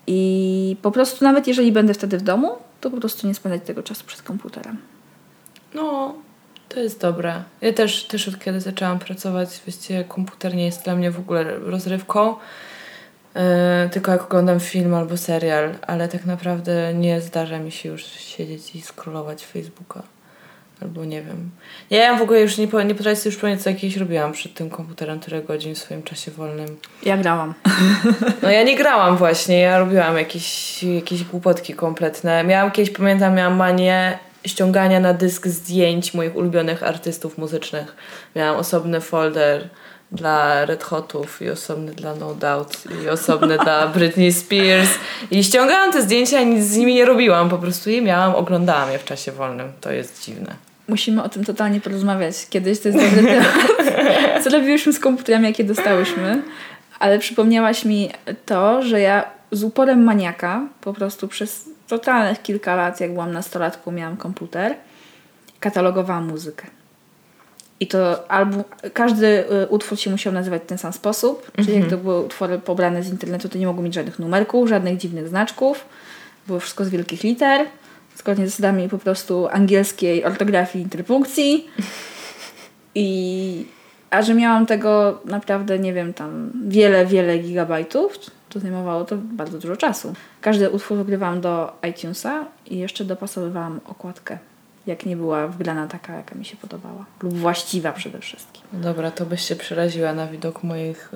I 0.07 0.75
po 0.81 0.91
prostu 0.91 1.25
nawet 1.25 1.47
jeżeli 1.47 1.71
będę 1.71 1.93
wtedy 1.93 2.17
w 2.17 2.21
domu, 2.21 2.57
to 2.81 2.89
po 2.89 2.97
prostu 2.97 3.27
nie 3.27 3.35
spędzać 3.35 3.61
tego 3.65 3.83
czasu 3.83 4.05
przed 4.05 4.21
komputerem. 4.21 4.77
No, 5.73 6.15
to 6.69 6.79
jest 6.79 7.01
dobre. 7.01 7.43
Ja 7.61 7.73
też, 7.73 8.03
też 8.03 8.27
od 8.27 8.39
kiedy 8.39 8.61
zaczęłam 8.61 8.99
pracować, 8.99 9.61
właściwie 9.65 10.03
komputer 10.03 10.55
nie 10.55 10.65
jest 10.65 10.83
dla 10.83 10.95
mnie 10.95 11.11
w 11.11 11.19
ogóle 11.19 11.59
rozrywką. 11.59 12.35
Yy, 13.35 13.41
tylko 13.91 14.11
jak 14.11 14.23
oglądam 14.23 14.59
film 14.59 14.93
albo 14.93 15.17
serial, 15.17 15.75
ale 15.87 16.07
tak 16.07 16.25
naprawdę 16.25 16.93
nie 16.93 17.21
zdarza 17.21 17.59
mi 17.59 17.71
się 17.71 17.89
już 17.89 18.03
siedzieć 18.03 18.75
i 18.75 18.81
scrollować 18.81 19.45
Facebooka 19.45 20.03
Albo 20.81 21.05
nie 21.05 21.21
wiem. 21.21 21.51
Ja 21.89 22.17
w 22.17 22.21
ogóle 22.21 22.41
już 22.41 22.57
nie, 22.57 22.67
nie 22.85 22.95
potrafię 22.95 23.15
sobie 23.15 23.29
już 23.29 23.35
przypomnieć, 23.35 23.61
co 23.61 23.69
jakieś 23.69 23.97
robiłam 23.97 24.31
przed 24.31 24.53
tym 24.53 24.69
komputerem 24.69 25.19
tyle 25.19 25.41
godzin 25.41 25.75
w 25.75 25.77
swoim 25.77 26.03
czasie 26.03 26.31
wolnym. 26.31 26.77
Ja 27.03 27.17
grałam. 27.17 27.53
No 28.43 28.51
ja 28.51 28.63
nie 28.63 28.75
grałam 28.75 29.17
właśnie, 29.17 29.59
ja 29.59 29.79
robiłam 29.79 30.17
jakieś, 30.17 30.83
jakieś 30.83 31.23
głupotki 31.23 31.73
kompletne. 31.73 32.43
Miałam 32.43 32.71
kiedyś, 32.71 32.93
pamiętam, 32.93 33.35
miałam 33.35 33.55
manię 33.55 34.19
ściągania 34.45 34.99
na 34.99 35.13
dysk 35.13 35.47
zdjęć 35.47 36.13
moich 36.13 36.35
ulubionych 36.35 36.83
artystów 36.83 37.37
muzycznych. 37.37 37.95
Miałam 38.35 38.55
osobny 38.57 39.01
folder 39.01 39.69
dla 40.11 40.65
Red 40.65 40.83
Hotów 40.83 41.41
i 41.41 41.49
osobny 41.49 41.93
dla 41.93 42.15
No 42.15 42.35
Doubt 42.35 42.83
i 43.03 43.09
osobny 43.09 43.57
dla 43.57 43.87
Britney 43.95 44.33
Spears 44.33 44.89
i 45.31 45.43
ściągałam 45.43 45.91
te 45.91 46.01
zdjęcia 46.01 46.41
i 46.41 46.45
nic 46.45 46.65
z 46.65 46.77
nimi 46.77 46.95
nie 46.95 47.05
robiłam, 47.05 47.49
po 47.49 47.57
prostu 47.57 47.89
je 47.89 48.01
miałam, 48.01 48.35
oglądałam 48.35 48.91
je 48.91 48.99
w 48.99 49.05
czasie 49.05 49.31
wolnym. 49.31 49.71
To 49.81 49.91
jest 49.91 50.25
dziwne. 50.25 50.70
Musimy 50.91 51.23
o 51.23 51.29
tym 51.29 51.45
totalnie 51.45 51.81
porozmawiać. 51.81 52.35
Kiedyś, 52.49 52.79
to 52.79 52.89
jest 52.89 52.99
dobry 52.99 53.23
temat. 53.33 54.43
Co 54.43 54.49
robiłyśmy 54.49 54.93
z 54.93 54.99
komputerami, 54.99 55.45
jakie 55.45 55.63
dostałyśmy, 55.63 56.41
ale 56.99 57.19
przypomniałaś 57.19 57.85
mi 57.85 58.09
to, 58.45 58.83
że 58.83 58.99
ja 58.99 59.23
z 59.51 59.63
uporem 59.63 60.03
maniaka, 60.03 60.67
po 60.81 60.93
prostu 60.93 61.27
przez 61.27 61.69
totalnych 61.87 62.41
kilka 62.41 62.75
lat, 62.75 63.01
jak 63.01 63.13
byłam 63.13 63.31
nastolatką, 63.31 63.91
miałam 63.91 64.17
komputer, 64.17 64.75
katalogowałam 65.59 66.27
muzykę. 66.27 66.67
I 67.79 67.87
to 67.87 68.31
album, 68.31 68.63
każdy 68.93 69.27
y, 69.27 69.67
utwór 69.67 69.99
się 69.99 70.09
musiał 70.09 70.33
nazywać 70.33 70.61
w 70.61 70.65
ten 70.65 70.77
sam 70.77 70.93
sposób, 70.93 71.51
czyli 71.55 71.79
jak 71.79 71.89
to 71.89 71.97
były 71.97 72.19
utwory 72.19 72.59
pobrane 72.59 73.03
z 73.03 73.09
internetu, 73.09 73.49
to 73.49 73.57
nie 73.57 73.67
mogło 73.67 73.83
mieć 73.83 73.93
żadnych 73.93 74.19
numerków, 74.19 74.69
żadnych 74.69 74.97
dziwnych 74.97 75.27
znaczków, 75.27 75.85
było 76.47 76.59
wszystko 76.59 76.85
z 76.85 76.89
wielkich 76.89 77.23
liter, 77.23 77.67
zgodnie 78.15 78.47
z 78.47 78.49
zasadami 78.49 78.89
po 78.89 78.97
prostu 78.97 79.47
angielskiej 79.47 80.25
ortografii 80.25 80.83
interpunkcji. 80.83 81.67
I 82.95 83.65
a 84.11 84.21
że 84.21 84.33
miałam 84.33 84.65
tego 84.65 85.19
naprawdę, 85.25 85.79
nie 85.79 85.93
wiem, 85.93 86.13
tam 86.13 86.51
wiele, 86.67 87.05
wiele 87.05 87.37
gigabajtów, 87.37 88.17
to 88.49 88.59
zajmowało 88.59 89.05
to 89.05 89.15
bardzo 89.17 89.59
dużo 89.59 89.77
czasu. 89.77 90.13
Każdy 90.41 90.69
utwór 90.69 90.97
wygrywałam 90.97 91.41
do 91.41 91.73
iTunesa 91.89 92.45
i 92.65 92.77
jeszcze 92.77 93.05
dopasowywałam 93.05 93.79
okładkę, 93.85 94.37
jak 94.87 95.05
nie 95.05 95.17
była 95.17 95.47
wgrana 95.47 95.87
taka, 95.87 96.15
jaka 96.15 96.35
mi 96.35 96.45
się 96.45 96.57
podobała. 96.57 97.05
Lub 97.23 97.33
właściwa 97.33 97.91
przede 97.91 98.19
wszystkim. 98.19 98.63
Dobra, 98.73 99.11
to 99.11 99.25
byś 99.25 99.41
się 99.41 99.55
przeraziła 99.55 100.13
na 100.13 100.27
widok 100.27 100.63
moich, 100.63 101.11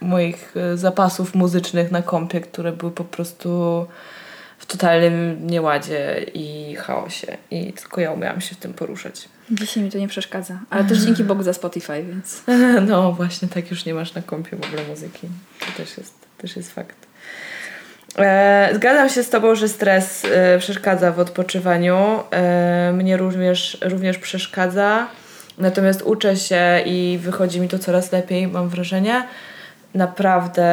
moich 0.00 0.54
y, 0.56 0.76
zapasów 0.76 1.34
muzycznych 1.34 1.90
na 1.90 2.02
kompie, 2.02 2.40
które 2.40 2.72
były 2.72 2.92
po 2.92 3.04
prostu 3.04 3.86
w 4.58 4.66
totalnym 4.66 5.46
nieładzie 5.46 6.26
i 6.34 6.76
chaosie. 6.76 7.36
I 7.50 7.72
tylko 7.72 8.00
ja 8.00 8.12
umiałam 8.12 8.40
się 8.40 8.54
w 8.54 8.58
tym 8.58 8.74
poruszać. 8.74 9.28
Dzisiaj 9.50 9.82
mi 9.82 9.90
to 9.90 9.98
nie 9.98 10.08
przeszkadza. 10.08 10.58
Ale 10.70 10.84
też 10.84 10.98
dzięki 10.98 11.24
Bogu 11.24 11.42
za 11.42 11.52
Spotify, 11.52 12.02
więc... 12.02 12.42
No 12.88 13.12
właśnie, 13.12 13.48
tak 13.48 13.70
już 13.70 13.84
nie 13.84 13.94
masz 13.94 14.14
na 14.14 14.22
kompie 14.22 14.56
w 14.56 14.66
ogóle 14.66 14.82
muzyki. 14.88 15.28
To 15.60 15.66
też 15.76 15.98
jest, 15.98 16.14
też 16.38 16.56
jest 16.56 16.72
fakt. 16.72 16.96
E, 18.18 18.70
zgadzam 18.74 19.08
się 19.08 19.22
z 19.22 19.30
Tobą, 19.30 19.54
że 19.54 19.68
stres 19.68 20.24
e, 20.24 20.58
przeszkadza 20.58 21.12
w 21.12 21.18
odpoczywaniu. 21.18 21.96
E, 22.30 22.92
mnie 22.92 23.16
również, 23.16 23.78
również 23.82 24.18
przeszkadza. 24.18 25.06
Natomiast 25.58 26.02
uczę 26.02 26.36
się 26.36 26.82
i 26.86 27.18
wychodzi 27.22 27.60
mi 27.60 27.68
to 27.68 27.78
coraz 27.78 28.12
lepiej, 28.12 28.48
mam 28.48 28.68
wrażenie. 28.68 29.24
Naprawdę 29.94 30.68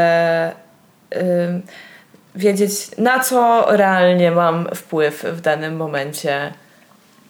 wiedzieć, 2.35 2.71
na 2.97 3.19
co 3.19 3.65
realnie 3.69 4.31
mam 4.31 4.67
wpływ 4.75 5.23
w 5.23 5.41
danym 5.41 5.75
momencie, 5.75 6.53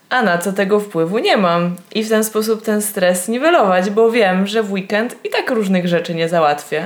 a 0.09 0.21
na 0.21 0.37
co 0.37 0.53
tego 0.53 0.79
wpływu 0.79 1.19
nie 1.19 1.37
mam. 1.37 1.75
I 1.95 2.03
w 2.03 2.09
ten 2.09 2.23
sposób 2.23 2.65
ten 2.65 2.81
stres 2.81 3.27
niwelować, 3.27 3.89
bo 3.89 4.11
wiem, 4.11 4.47
że 4.47 4.63
w 4.63 4.71
weekend 4.71 5.15
i 5.23 5.29
tak 5.29 5.49
różnych 5.49 5.87
rzeczy 5.87 6.15
nie 6.15 6.29
załatwię. 6.29 6.85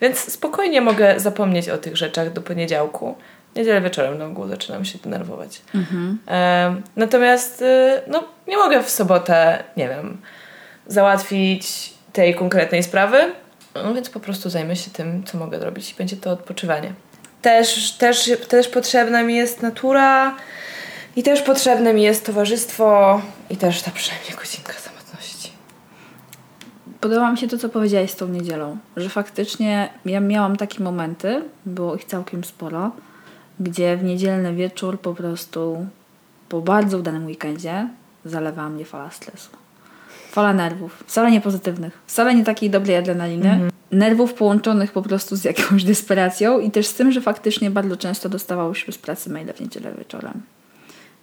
Więc 0.00 0.32
spokojnie 0.32 0.80
mogę 0.80 1.20
zapomnieć 1.20 1.68
o 1.68 1.78
tych 1.78 1.96
rzeczach 1.96 2.32
do 2.32 2.40
poniedziałku. 2.40 3.14
Niedzielę 3.56 3.80
wieczorem 3.80 4.18
na 4.18 4.24
ogół 4.24 4.48
zaczynam 4.48 4.84
się 4.84 4.98
denerwować. 4.98 5.62
Em, 6.26 6.82
natomiast 6.96 7.62
y, 7.62 8.00
no, 8.06 8.24
nie 8.48 8.56
mogę 8.56 8.82
w 8.82 8.90
sobotę, 8.90 9.64
nie 9.76 9.88
wiem, 9.88 10.18
załatwić 10.86 11.94
tej 12.12 12.34
konkretnej 12.34 12.82
sprawy, 12.82 13.32
no, 13.74 13.94
więc 13.94 14.10
po 14.10 14.20
prostu 14.20 14.50
zajmę 14.50 14.76
się 14.76 14.90
tym, 14.90 15.24
co 15.24 15.38
mogę 15.38 15.58
zrobić 15.60 15.92
i 15.92 15.94
będzie 15.94 16.16
to 16.16 16.30
odpoczywanie. 16.30 16.92
Też, 17.42 17.92
też, 17.92 18.30
też 18.48 18.68
potrzebna 18.68 19.22
mi 19.22 19.36
jest 19.36 19.62
natura 19.62 20.36
i 21.16 21.22
też 21.22 21.42
potrzebne 21.42 21.94
mi 21.94 22.02
jest 22.02 22.26
towarzystwo 22.26 23.20
i 23.50 23.56
też 23.56 23.82
ta 23.82 23.90
przynajmniej 23.90 24.34
godzinka 24.34 24.72
samotności. 24.72 25.52
Podoba 27.00 27.32
mi 27.32 27.38
się 27.38 27.48
to, 27.48 27.58
co 27.58 27.68
powiedziałaś 27.68 28.10
z 28.10 28.16
tą 28.16 28.28
niedzielą, 28.28 28.78
że 28.96 29.08
faktycznie 29.08 29.88
ja 30.04 30.20
miałam 30.20 30.56
takie 30.56 30.82
momenty, 30.82 31.42
było 31.66 31.96
ich 31.96 32.04
całkiem 32.04 32.44
sporo, 32.44 32.90
gdzie 33.60 33.96
w 33.96 34.04
niedzielny 34.04 34.54
wieczór 34.54 35.00
po 35.00 35.14
prostu 35.14 35.86
po 36.48 36.60
bardzo 36.60 36.98
udanym 36.98 37.26
weekendzie 37.26 37.88
zalewała 38.24 38.68
mnie 38.68 38.84
fala 38.84 39.10
stresu. 39.10 39.59
Fala 40.30 40.52
nerwów, 40.52 41.04
wcale 41.06 41.30
nie 41.30 41.40
pozytywnych, 41.40 41.98
wcale 42.06 42.34
nie 42.34 42.44
takiej 42.44 42.70
dobrej 42.70 42.96
adrenaliny, 42.96 43.60
nerwów 43.92 44.34
połączonych 44.34 44.92
po 44.92 45.02
prostu 45.02 45.36
z 45.36 45.44
jakąś 45.44 45.84
desperacją 45.92 46.58
i 46.60 46.70
też 46.70 46.86
z 46.86 46.94
tym, 46.94 47.12
że 47.12 47.20
faktycznie 47.20 47.70
bardzo 47.70 47.96
często 47.96 48.28
dostawałyśmy 48.28 48.92
z 48.92 48.98
pracy 48.98 49.30
maile 49.30 49.52
w 49.52 49.60
niedzielę 49.60 49.92
wieczorem. 49.98 50.32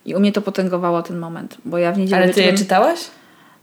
I 0.05 0.15
u 0.15 0.19
mnie 0.19 0.31
to 0.31 0.41
potęgowało 0.41 1.01
ten 1.03 1.17
moment, 1.17 1.57
bo 1.65 1.77
ja 1.77 1.91
w 1.91 1.97
niedzielę 1.97 2.23
Ale 2.23 2.33
ty 2.33 2.39
je 2.39 2.45
wieczorem... 2.45 2.57
czytałaś? 2.57 2.99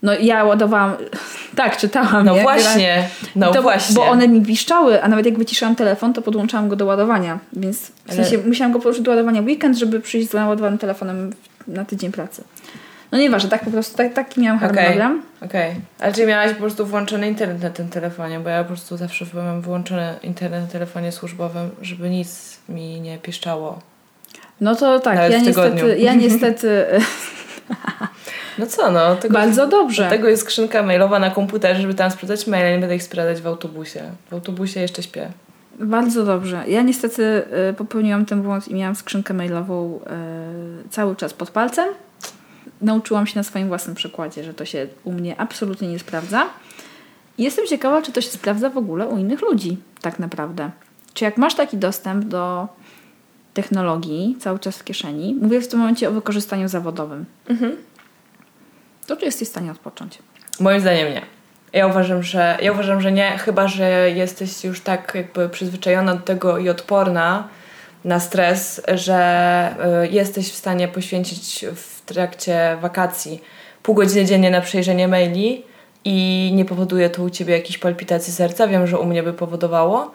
No 0.02 0.14
ja 0.14 0.44
ładowałam, 0.44 0.92
tak, 1.56 1.76
czytałam 1.76 2.26
No 2.26 2.36
je. 2.36 2.42
właśnie, 2.42 3.08
no 3.36 3.52
to, 3.52 3.62
właśnie. 3.62 3.94
Bo 3.94 4.06
one 4.06 4.28
mi 4.28 4.42
piszczały, 4.42 5.02
a 5.02 5.08
nawet 5.08 5.26
jak 5.26 5.38
wyciszałam 5.38 5.76
telefon, 5.76 6.12
to 6.12 6.22
podłączałam 6.22 6.68
go 6.68 6.76
do 6.76 6.86
ładowania, 6.86 7.38
więc 7.52 7.86
w 7.86 7.92
Ale- 8.08 8.24
sensie 8.24 8.48
musiałam 8.48 8.72
go 8.72 8.78
położyć 8.80 9.02
do 9.02 9.10
ładowania 9.10 9.42
w 9.42 9.46
weekend, 9.46 9.78
żeby 9.78 10.00
przyjść 10.00 10.30
z 10.30 10.32
naładowanym 10.32 10.78
telefonem 10.78 11.32
na 11.68 11.84
tydzień 11.84 12.12
pracy. 12.12 12.44
No 13.14 13.20
nieważne, 13.20 13.50
tak 13.50 13.64
po 13.64 13.70
prostu, 13.70 13.96
tak, 13.96 14.12
taki 14.12 14.40
miałam 14.40 14.58
Okej, 14.58 14.68
harmonogram. 14.68 15.22
okej. 15.44 15.74
Ale 16.00 16.12
czy 16.12 16.26
miałaś 16.26 16.52
po 16.52 16.60
prostu 16.60 16.86
włączony 16.86 17.28
internet 17.28 17.62
na 17.62 17.70
tym 17.70 17.88
telefonie? 17.88 18.40
Bo 18.40 18.48
ja 18.48 18.62
po 18.62 18.68
prostu 18.68 18.96
zawsze 18.96 19.24
mam 19.34 19.60
wyłączony 19.60 20.14
internet 20.22 20.62
na 20.62 20.68
telefonie 20.68 21.12
służbowym, 21.12 21.70
żeby 21.82 22.10
nic 22.10 22.58
mi 22.68 23.00
nie 23.00 23.18
piszczało. 23.18 23.78
No 24.60 24.74
to 24.74 25.00
tak, 25.00 25.16
Nawet 25.16 25.32
ja 25.32 25.38
niestety, 25.38 25.98
ja 25.98 26.14
niestety 26.14 26.86
No 28.58 28.66
co 28.66 28.90
no? 28.90 29.16
Tego, 29.16 29.34
bardzo 29.34 29.66
dobrze. 29.66 30.08
Tego 30.08 30.28
jest 30.28 30.42
skrzynka 30.42 30.82
mailowa 30.82 31.18
na 31.18 31.30
komputerze, 31.30 31.80
żeby 31.80 31.94
tam 31.94 32.10
sprawdzać 32.10 32.46
maile, 32.46 32.74
nie 32.74 32.78
będę 32.78 32.96
ich 32.96 33.02
sprawdzać 33.02 33.40
w 33.42 33.46
autobusie. 33.46 34.02
W 34.30 34.34
autobusie 34.34 34.80
jeszcze 34.80 35.02
śpię. 35.02 35.28
Bardzo 35.78 36.24
dobrze. 36.24 36.64
Ja 36.68 36.82
niestety 36.82 37.42
y, 37.70 37.74
popełniłam 37.74 38.26
ten 38.26 38.42
błąd 38.42 38.68
i 38.68 38.74
miałam 38.74 38.94
skrzynkę 38.94 39.34
mailową 39.34 40.00
y, 40.86 40.88
cały 40.90 41.16
czas 41.16 41.34
pod 41.34 41.50
palcem. 41.50 41.88
Nauczyłam 42.80 43.26
się 43.26 43.32
na 43.36 43.42
swoim 43.42 43.68
własnym 43.68 43.96
przykładzie, 43.96 44.44
że 44.44 44.54
to 44.54 44.64
się 44.64 44.86
u 45.04 45.12
mnie 45.12 45.40
absolutnie 45.40 45.88
nie 45.88 45.98
sprawdza. 45.98 46.46
I 47.38 47.42
jestem 47.42 47.66
ciekawa, 47.66 48.02
czy 48.02 48.12
to 48.12 48.20
się 48.20 48.30
sprawdza 48.30 48.70
w 48.70 48.78
ogóle 48.78 49.06
u 49.06 49.18
innych 49.18 49.42
ludzi, 49.42 49.76
tak 50.00 50.18
naprawdę. 50.18 50.70
Czy 51.14 51.24
jak 51.24 51.36
masz 51.36 51.54
taki 51.54 51.76
dostęp 51.76 52.24
do 52.24 52.68
technologii 53.54 54.36
cały 54.40 54.58
czas 54.58 54.78
w 54.78 54.84
kieszeni, 54.84 55.34
mówię 55.34 55.60
w 55.60 55.68
tym 55.68 55.78
momencie 55.78 56.08
o 56.08 56.12
wykorzystaniu 56.12 56.68
zawodowym, 56.68 57.24
to 59.06 59.16
czy 59.16 59.24
jesteś 59.24 59.48
w 59.48 59.50
stanie 59.50 59.70
odpocząć? 59.70 60.18
Moim 60.60 60.80
zdaniem 60.80 61.08
nie. 61.08 61.22
Ja 61.72 61.86
uważam, 61.86 62.22
że, 62.22 62.58
ja 62.62 62.72
uważam, 62.72 63.00
że 63.00 63.12
nie, 63.12 63.38
chyba 63.38 63.68
że 63.68 64.10
jesteś 64.10 64.64
już 64.64 64.80
tak 64.80 65.12
jakby 65.14 65.48
przyzwyczajona 65.48 66.14
do 66.14 66.22
tego 66.22 66.58
i 66.58 66.68
odporna 66.68 67.48
na 68.04 68.20
stres, 68.20 68.82
że 68.94 69.74
y, 70.04 70.08
jesteś 70.08 70.52
w 70.52 70.54
stanie 70.54 70.88
poświęcić 70.88 71.64
w 71.74 71.93
trakcie 72.06 72.76
wakacji 72.80 73.40
pół 73.84 73.94
godziny 73.94 74.24
dziennie 74.24 74.50
na 74.50 74.60
przejrzenie 74.60 75.08
maili 75.08 75.62
i 76.04 76.50
nie 76.54 76.64
powoduje 76.64 77.10
to 77.10 77.22
u 77.22 77.30
ciebie 77.30 77.54
jakiejś 77.54 77.78
palpitacji 77.78 78.32
serca. 78.32 78.66
Wiem, 78.66 78.86
że 78.86 78.98
u 78.98 79.06
mnie 79.06 79.22
by 79.22 79.32
powodowało. 79.32 80.10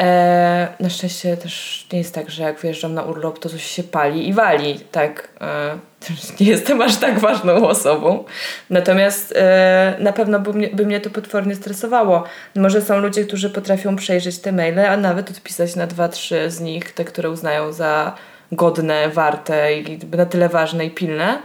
E, 0.00 0.68
na 0.80 0.90
szczęście 0.90 1.36
też 1.36 1.86
nie 1.92 1.98
jest 1.98 2.14
tak, 2.14 2.30
że 2.30 2.42
jak 2.42 2.60
wyjeżdżam 2.60 2.94
na 2.94 3.02
urlop, 3.02 3.38
to 3.38 3.48
coś 3.48 3.64
się 3.64 3.82
pali 3.82 4.28
i 4.28 4.32
wali. 4.32 4.80
Tak, 4.92 5.28
e, 5.40 5.78
nie 6.40 6.46
jestem 6.46 6.82
aż 6.82 6.96
tak 6.96 7.18
ważną 7.18 7.68
osobą. 7.68 8.24
Natomiast 8.70 9.34
e, 9.36 9.96
na 9.98 10.12
pewno 10.12 10.40
by 10.40 10.52
mnie, 10.52 10.68
by 10.68 10.86
mnie 10.86 11.00
to 11.00 11.10
potwornie 11.10 11.54
stresowało. 11.54 12.24
Może 12.56 12.82
są 12.82 12.98
ludzie, 12.98 13.24
którzy 13.24 13.50
potrafią 13.50 13.96
przejrzeć 13.96 14.38
te 14.38 14.52
maile, 14.52 14.78
a 14.78 14.96
nawet 14.96 15.30
odpisać 15.30 15.76
na 15.76 15.86
dwa, 15.86 16.08
trzy 16.08 16.50
z 16.50 16.60
nich, 16.60 16.92
te, 16.92 17.04
które 17.04 17.30
uznają 17.30 17.72
za 17.72 18.14
godne, 18.52 19.08
warte 19.08 19.74
i 19.74 19.98
na 20.16 20.26
tyle 20.26 20.48
ważne 20.48 20.86
i 20.86 20.90
pilne. 20.90 21.38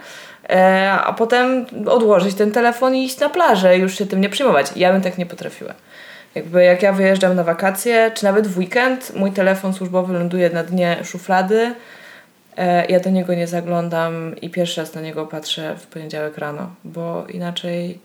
E, 0.50 0.92
a 0.92 1.14
potem 1.14 1.66
odłożyć 1.88 2.36
ten 2.36 2.52
telefon 2.52 2.96
i 2.96 3.06
iść 3.06 3.20
na 3.20 3.30
plażę 3.30 3.78
już 3.78 3.98
się 3.98 4.06
tym 4.06 4.22
nie 4.22 4.30
przejmować. 4.30 4.68
Ja 4.76 4.94
bym 4.94 5.02
tak 5.02 5.18
nie 5.18 5.26
potrafiła. 5.26 5.74
Jakby 6.36 6.64
jak 6.64 6.84
ja 6.84 6.94
wyjeżdżam 6.94 7.36
na 7.36 7.44
wakacje, 7.44 8.12
czy 8.16 8.24
nawet 8.24 8.48
w 8.48 8.58
weekend, 8.58 9.16
mój 9.16 9.32
telefon 9.32 9.74
służbowy 9.74 10.14
ląduje 10.14 10.50
na 10.50 10.64
dnie 10.64 10.98
szuflady, 11.04 11.76
e, 12.58 12.86
ja 12.86 13.00
do 13.00 13.10
niego 13.10 13.34
nie 13.34 13.48
zaglądam 13.48 14.36
i 14.42 14.50
pierwszy 14.50 14.82
raz 14.82 14.94
na 14.94 15.02
niego 15.02 15.26
patrzę 15.26 15.76
w 15.80 15.88
poniedziałek 15.88 16.38
rano, 16.38 16.70
bo 16.84 17.26
inaczej 17.30 18.00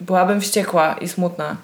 byłabym 0.00 0.40
wściekła 0.40 0.96
i 1.00 1.08
smutna. 1.08 1.56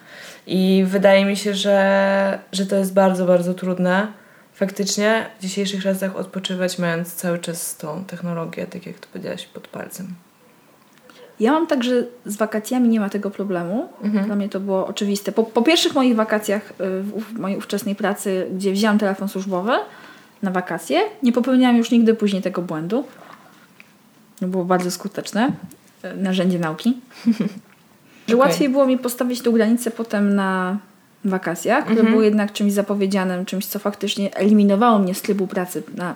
I 0.47 0.85
wydaje 0.87 1.25
mi 1.25 1.37
się, 1.37 1.55
że, 1.55 2.39
że 2.53 2.67
to 2.67 2.77
jest 2.77 2.95
bardzo, 2.95 3.27
bardzo 3.27 3.55
trudne 3.55 4.24
faktycznie 4.55 5.27
w 5.39 5.43
dzisiejszych 5.43 5.83
czasach 5.83 6.17
odpoczywać, 6.17 6.79
mając 6.79 7.15
cały 7.15 7.39
czas 7.39 7.77
tą 7.77 8.05
technologię, 8.05 8.67
tak 8.67 8.87
jak 8.87 8.99
to 8.99 9.09
powiedziałaś, 9.13 9.47
pod 9.47 9.69
palcem. 9.69 10.15
Ja 11.41 11.53
mam 11.53 11.67
tak, 11.67 11.85
że 11.85 12.05
z 12.27 12.37
wakacjami 12.37 12.89
nie 12.89 13.01
ma 13.01 13.09
tego 13.09 13.31
problemu. 13.31 13.89
Dla 14.27 14.37
mnie 14.37 14.49
to 14.49 14.61
było 14.61 14.87
oczywiste. 14.87 15.33
Po, 15.33 15.43
po 15.45 15.63
pierwszych 15.63 15.95
moich 15.95 16.17
wakacjach 16.17 16.71
y, 16.71 16.75
w, 17.03 17.39
mojej 17.39 17.59
ówczesnej 17.59 17.95
pracy, 17.95 18.47
gdzie 18.57 18.73
wzięłam 18.73 18.99
telefon 18.99 19.29
służbowy 19.29 19.73
na 20.43 20.51
wakacje, 20.51 21.01
nie 21.23 21.33
popełniałam 21.33 21.77
już 21.77 21.91
nigdy 21.91 22.15
później 22.15 22.43
tego 22.43 22.63
błędu. 22.63 23.05
To 24.41 24.47
było 24.47 24.65
bardzo 24.65 24.91
skuteczne 24.91 25.53
y, 26.05 26.17
narzędzie 26.17 26.59
nauki. 26.59 26.97
Że 28.29 28.35
Okej. 28.35 28.49
łatwiej 28.49 28.69
było 28.69 28.87
mi 28.87 28.99
postawić 28.99 29.43
tą 29.43 29.53
granicę 29.53 29.91
potem 29.91 30.35
na 30.35 30.79
wakacjach, 31.25 31.85
które 31.85 32.03
były 32.03 32.25
jednak 32.25 32.53
czymś 32.53 32.73
zapowiedzianym, 32.73 33.45
czymś, 33.45 33.67
co 33.67 33.79
faktycznie 33.79 34.37
eliminowało 34.37 34.99
mnie 34.99 35.15
z 35.15 35.23
trybu 35.23 35.47
pracy 35.47 35.83
na 35.95 36.15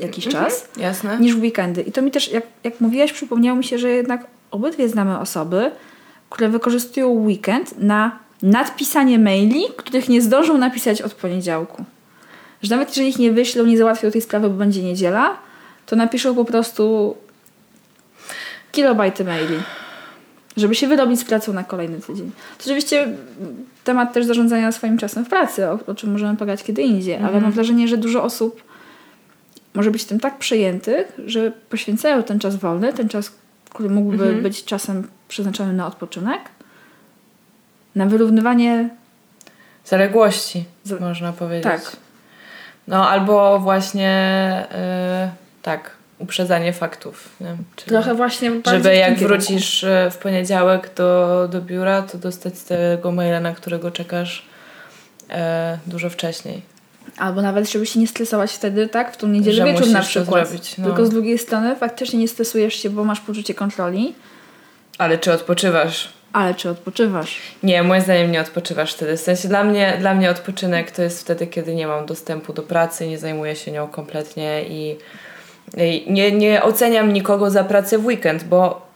jakiś 0.00 0.28
czas 0.28 0.68
Jasne? 0.76 1.18
niż 1.20 1.34
w 1.36 1.40
weekendy. 1.40 1.82
I 1.82 1.92
to 1.92 2.02
mi 2.02 2.10
też, 2.10 2.32
jak, 2.32 2.44
jak 2.64 2.80
mówiłaś, 2.80 3.12
przypomniało 3.12 3.58
mi 3.58 3.64
się, 3.64 3.78
że 3.78 3.90
jednak 3.90 4.26
obydwie 4.50 4.88
znamy 4.88 5.18
osoby, 5.18 5.70
które 6.30 6.48
wykorzystują 6.48 7.08
weekend 7.08 7.78
na 7.78 8.18
nadpisanie 8.42 9.18
maili, 9.18 9.64
których 9.76 10.08
nie 10.08 10.22
zdążą 10.22 10.58
napisać 10.58 11.02
od 11.02 11.14
poniedziałku. 11.14 11.84
Że 12.62 12.70
nawet 12.70 12.88
jeżeli 12.88 13.08
ich 13.08 13.18
nie 13.18 13.32
wyślą, 13.32 13.64
nie 13.64 13.78
załatwią 13.78 14.10
tej 14.10 14.20
sprawy, 14.20 14.48
bo 14.48 14.54
będzie 14.54 14.82
niedziela, 14.82 15.36
to 15.86 15.96
napiszą 15.96 16.34
po 16.34 16.44
prostu 16.44 17.16
kilobajty 18.72 19.24
maili. 19.24 19.56
Żeby 20.56 20.74
się 20.74 20.88
wyrobić 20.88 21.20
z 21.20 21.24
pracą 21.24 21.52
na 21.52 21.64
kolejny 21.64 22.00
tydzień. 22.00 22.30
To 22.58 22.64
oczywiście 22.64 23.08
temat 23.84 24.12
też 24.12 24.26
zarządzania 24.26 24.72
swoim 24.72 24.98
czasem 24.98 25.24
w 25.24 25.28
pracy, 25.28 25.68
o, 25.68 25.78
o 25.86 25.94
czym 25.94 26.12
możemy 26.12 26.36
pogadać 26.36 26.62
kiedy 26.64 26.82
indziej, 26.82 27.16
ale 27.16 27.40
mam 27.40 27.52
wrażenie, 27.52 27.88
że 27.88 27.96
dużo 27.96 28.22
osób 28.22 28.62
może 29.74 29.90
być 29.90 30.04
tym 30.04 30.20
tak 30.20 30.38
przejętych, 30.38 31.18
że 31.26 31.52
poświęcają 31.70 32.22
ten 32.22 32.38
czas 32.38 32.56
wolny, 32.56 32.92
ten 32.92 33.08
czas, 33.08 33.32
który 33.70 33.90
mógłby 33.90 34.32
być 34.42 34.64
czasem 34.64 35.08
przeznaczony 35.28 35.72
na 35.72 35.86
odpoczynek, 35.86 36.40
na 37.94 38.06
wyrównywanie. 38.06 38.88
Zaległości, 39.84 40.64
Z- 40.84 41.00
można 41.00 41.32
powiedzieć. 41.32 41.64
Tak. 41.64 41.96
No 42.88 43.08
albo 43.10 43.60
właśnie 43.60 44.66
yy, 45.22 45.28
tak, 45.62 45.90
uprzedzanie 46.18 46.72
faktów. 46.72 47.28
Czyli 47.76 47.88
Trochę 47.88 48.14
właśnie. 48.14 48.50
żeby 48.66 48.94
jak 48.96 49.18
wrócisz 49.18 49.82
yy, 49.82 50.10
w 50.10 50.18
poniedziałek 50.18 50.90
do, 50.96 51.48
do 51.52 51.60
biura, 51.60 52.02
to 52.02 52.18
dostać 52.18 52.54
tego 52.60 53.12
maila, 53.12 53.40
na 53.40 53.52
którego 53.52 53.90
czekasz 53.90 54.46
yy, 55.28 55.34
dużo 55.86 56.10
wcześniej. 56.10 56.62
Albo 57.18 57.42
nawet, 57.42 57.70
żeby 57.70 57.86
się 57.86 58.00
nie 58.00 58.06
stresować 58.06 58.52
wtedy, 58.52 58.88
tak? 58.88 59.14
W 59.14 59.16
tą 59.16 59.26
niedzielę 59.26 59.56
Że 59.56 59.64
wieczór 59.64 59.88
na 59.88 60.00
przykład. 60.02 60.48
zrobić, 60.48 60.78
no. 60.78 60.86
Tylko 60.86 61.06
z 61.06 61.10
drugiej 61.10 61.38
strony 61.38 61.76
faktycznie 61.76 62.18
nie 62.18 62.28
stresujesz 62.28 62.74
się, 62.74 62.90
bo 62.90 63.04
masz 63.04 63.20
poczucie 63.20 63.54
kontroli, 63.54 64.14
Ale 64.98 65.18
czy 65.18 65.32
odpoczywasz? 65.32 66.08
ale 66.32 66.54
czy 66.54 66.70
odpoczywasz? 66.70 67.36
Nie, 67.62 67.82
moim 67.82 68.02
zdaniem 68.02 68.32
nie 68.32 68.40
odpoczywasz 68.40 68.94
wtedy. 68.94 69.16
W 69.16 69.20
sensie 69.20 69.48
dla 69.48 69.64
mnie, 69.64 69.96
dla 70.00 70.14
mnie 70.14 70.30
odpoczynek 70.30 70.90
to 70.90 71.02
jest 71.02 71.20
wtedy, 71.20 71.46
kiedy 71.46 71.74
nie 71.74 71.86
mam 71.86 72.06
dostępu 72.06 72.52
do 72.52 72.62
pracy, 72.62 73.06
nie 73.08 73.18
zajmuję 73.18 73.56
się 73.56 73.72
nią 73.72 73.88
kompletnie 73.88 74.64
i 74.68 74.96
nie, 76.06 76.32
nie 76.32 76.62
oceniam 76.62 77.12
nikogo 77.12 77.50
za 77.50 77.64
pracę 77.64 77.98
w 77.98 78.06
weekend, 78.06 78.44
bo 78.44 78.86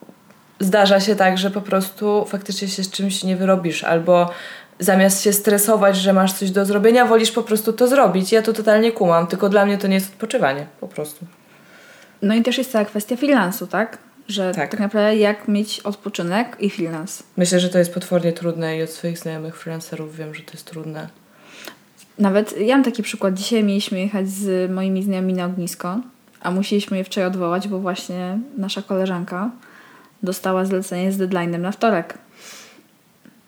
zdarza 0.60 1.00
się 1.00 1.16
tak, 1.16 1.38
że 1.38 1.50
po 1.50 1.60
prostu 1.60 2.24
faktycznie 2.28 2.68
się 2.68 2.84
z 2.84 2.90
czymś 2.90 3.24
nie 3.24 3.36
wyrobisz 3.36 3.84
albo 3.84 4.30
zamiast 4.78 5.22
się 5.22 5.32
stresować, 5.32 5.96
że 5.96 6.12
masz 6.12 6.32
coś 6.32 6.50
do 6.50 6.64
zrobienia, 6.64 7.06
wolisz 7.06 7.32
po 7.32 7.42
prostu 7.42 7.72
to 7.72 7.88
zrobić. 7.88 8.32
Ja 8.32 8.42
to 8.42 8.52
totalnie 8.52 8.92
kumam, 8.92 9.26
tylko 9.26 9.48
dla 9.48 9.66
mnie 9.66 9.78
to 9.78 9.86
nie 9.86 9.94
jest 9.94 10.12
odpoczywanie, 10.12 10.66
po 10.80 10.88
prostu. 10.88 11.26
No 12.22 12.34
i 12.34 12.42
też 12.42 12.58
jest 12.58 12.72
cała 12.72 12.84
kwestia 12.84 13.16
freelansu, 13.16 13.66
tak? 13.66 13.98
Że 14.28 14.52
Tak. 14.54 14.70
tak, 14.70 14.80
naprawdę 14.80 15.16
jak 15.16 15.48
mieć 15.48 15.80
odpoczynek 15.80 16.56
i 16.60 16.70
freelance. 16.70 17.22
Myślę, 17.36 17.60
że 17.60 17.68
to 17.68 17.78
jest 17.78 17.94
potwornie 17.94 18.32
trudne 18.32 18.78
i 18.78 18.82
od 18.82 18.90
swoich 18.90 19.18
znajomych 19.18 19.56
freelancerów 19.56 20.16
wiem, 20.16 20.34
że 20.34 20.42
to 20.42 20.52
jest 20.52 20.64
trudne. 20.66 21.08
Nawet 22.18 22.60
ja 22.60 22.76
mam 22.76 22.84
taki 22.84 23.02
przykład. 23.02 23.34
Dzisiaj 23.34 23.64
mieliśmy 23.64 24.00
jechać 24.00 24.28
z 24.28 24.70
moimi 24.70 25.02
znajomymi 25.02 25.34
na 25.34 25.44
ognisko, 25.44 26.00
a 26.42 26.50
musieliśmy 26.50 26.96
je 26.96 27.04
wczoraj 27.04 27.26
odwołać, 27.28 27.68
bo 27.68 27.78
właśnie 27.78 28.38
nasza 28.56 28.82
koleżanka 28.82 29.50
dostała 30.22 30.64
zlecenie 30.64 31.12
z 31.12 31.18
deadline'em 31.18 31.58
na 31.58 31.72
wtorek. 31.72 32.18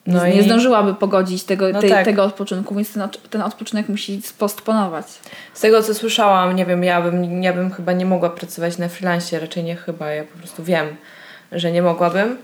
No 0.07 0.27
nie 0.27 0.33
i- 0.41 0.45
zdążyłaby 0.45 0.95
pogodzić 0.95 1.45
tego, 1.45 1.69
No 1.73 1.81
tej, 1.81 1.91
tak. 1.91 2.05
tego 2.05 2.25
odpoczynku, 2.25 2.75
więc 2.75 2.93
ten, 2.93 3.09
ten 3.31 3.43
odpoczynek 3.43 3.89
musi 3.89 4.23
spostponować. 4.23 5.07
Z 5.55 5.61
tego 5.61 5.83
co 5.83 5.95
słyszałam, 5.95 6.57
nie 6.57 6.67
wiem, 6.67 6.85
ja 6.85 7.03
bym, 7.03 7.43
ja 7.43 7.53
bym 7.53 7.71
chyba 7.71 7.93
nie 7.93 8.07
mogła 8.07 8.31
pracować 8.31 8.79
na 8.79 8.89
freelancie, 8.89 9.41
raczej 9.41 9.65
nie 9.65 9.77
chyba, 9.77 10.11
ja 10.11 10.25
po 10.25 10.39
prostu 10.39 10.65
wiem, 10.65 10.87
że 11.53 11.73
nie 11.73 11.83
mogłabym. 11.83 12.39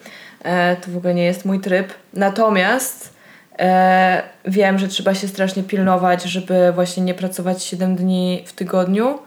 E, 0.44 0.76
to 0.76 0.90
w 0.90 0.96
ogóle 0.96 1.14
nie 1.14 1.24
jest 1.24 1.44
mój 1.44 1.60
tryb. 1.60 1.92
Natomiast 2.14 3.14
e, 3.58 4.22
wiem, 4.44 4.78
że 4.78 4.88
trzeba 4.88 5.14
się 5.14 5.28
strasznie 5.28 5.62
pilnować, 5.62 6.22
żeby 6.22 6.72
właśnie 6.74 7.02
nie 7.02 7.14
pracować 7.14 7.62
7 7.62 7.96
dni 7.96 8.42
w 8.46 8.52
tygodniu, 8.52 9.18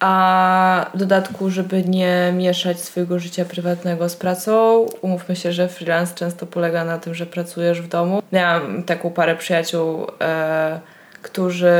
a 0.00 0.90
w 0.94 0.96
dodatku, 0.96 1.50
żeby 1.50 1.84
nie 1.84 2.32
mieszać 2.36 2.80
swojego 2.80 3.18
życia 3.18 3.44
prywatnego 3.44 4.08
z 4.08 4.16
pracą. 4.16 4.86
Umówmy 5.02 5.36
się, 5.36 5.52
że 5.52 5.68
freelance 5.68 6.14
często 6.14 6.46
polega 6.46 6.84
na 6.84 6.98
tym, 6.98 7.14
że 7.14 7.26
pracujesz 7.26 7.82
w 7.82 7.88
domu. 7.88 8.22
Miałam 8.32 8.82
taką 8.82 9.10
parę 9.10 9.36
przyjaciół, 9.36 10.06
e, 10.20 10.80
którzy 11.22 11.74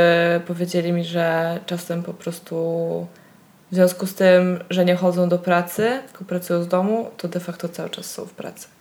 powiedzieli 0.47 0.93
mi, 0.93 1.05
że 1.05 1.59
czasem 1.67 2.03
po 2.03 2.15
prostu 2.15 2.57
w 3.73 3.75
związku 3.75 4.07
z 4.07 4.15
tym, 4.15 4.65
że 4.71 4.85
nie 4.85 4.97
chodzą 4.97 5.29
do 5.29 5.39
pracy, 5.39 6.03
tylko 6.07 6.25
pracują 6.25 6.63
z 6.63 6.69
domu, 6.69 7.11
to 7.17 7.29
de 7.29 7.41
facto 7.41 7.69
cały 7.69 7.91
czas 7.91 8.07
są 8.07 8.25
w 8.25 8.33
pracy. 8.33 8.74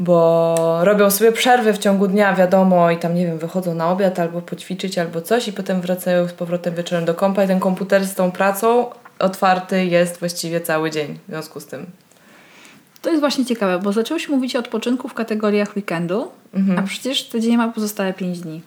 Bo 0.00 0.54
robią 0.82 1.10
sobie 1.10 1.32
przerwy 1.32 1.72
w 1.72 1.78
ciągu 1.78 2.08
dnia, 2.08 2.34
wiadomo, 2.34 2.90
i 2.90 2.96
tam, 2.96 3.14
nie 3.14 3.26
wiem, 3.26 3.38
wychodzą 3.38 3.74
na 3.74 3.90
obiad 3.90 4.18
albo 4.18 4.40
poćwiczyć, 4.42 4.98
albo 4.98 5.20
coś, 5.20 5.48
i 5.48 5.52
potem 5.52 5.80
wracają 5.80 6.28
z 6.28 6.32
powrotem 6.32 6.74
wieczorem 6.74 7.04
do 7.04 7.14
kompa, 7.14 7.44
i 7.44 7.46
ten 7.46 7.60
komputer 7.60 8.06
z 8.06 8.14
tą 8.14 8.30
pracą 8.32 8.86
otwarty 9.18 9.84
jest 9.86 10.18
właściwie 10.18 10.60
cały 10.60 10.90
dzień 10.90 11.18
w 11.28 11.30
związku 11.30 11.60
z 11.60 11.66
tym. 11.66 11.86
To 13.02 13.10
jest 13.10 13.20
właśnie 13.20 13.44
ciekawe, 13.44 13.78
bo 13.78 13.92
zaczęłyśmy 13.92 14.34
mówić 14.36 14.56
o 14.56 14.58
odpoczynku 14.58 15.08
w 15.08 15.14
kategoriach 15.14 15.76
weekendu, 15.76 16.28
Mhm. 16.54 16.78
a 16.78 16.82
przecież 16.82 17.24
tydzień 17.24 17.56
ma 17.56 17.68
pozostałe 17.68 18.12
5 18.12 18.40
dni. 18.40 18.62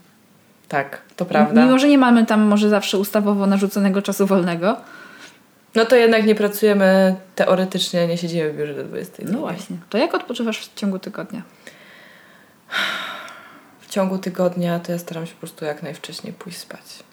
Tak, 0.67 1.01
to 1.15 1.25
prawda. 1.25 1.65
Mimo, 1.65 1.79
że 1.79 1.87
nie 1.87 1.97
mamy 1.97 2.25
tam 2.25 2.41
może 2.41 2.69
zawsze 2.69 2.97
ustawowo 2.97 3.47
narzuconego 3.47 4.01
czasu 4.01 4.25
wolnego. 4.27 4.77
No 5.75 5.85
to 5.85 5.95
jednak 5.95 6.25
nie 6.25 6.35
pracujemy 6.35 7.15
teoretycznie, 7.35 8.07
nie 8.07 8.17
siedzimy 8.17 8.51
w 8.51 8.57
biurze 8.57 8.73
do 8.73 8.83
20. 8.83 9.23
No 9.25 9.39
właśnie. 9.39 9.77
To 9.89 9.97
jak 9.97 10.13
odpoczywasz 10.13 10.59
w 10.59 10.73
ciągu 10.73 10.99
tygodnia? 10.99 11.41
w 13.79 13.87
ciągu 13.87 14.17
tygodnia 14.17 14.79
to 14.79 14.91
ja 14.91 14.99
staram 14.99 15.25
się 15.25 15.33
po 15.33 15.39
prostu 15.39 15.65
jak 15.65 15.83
najwcześniej 15.83 16.33
pójść 16.33 16.57
spać. 16.57 17.03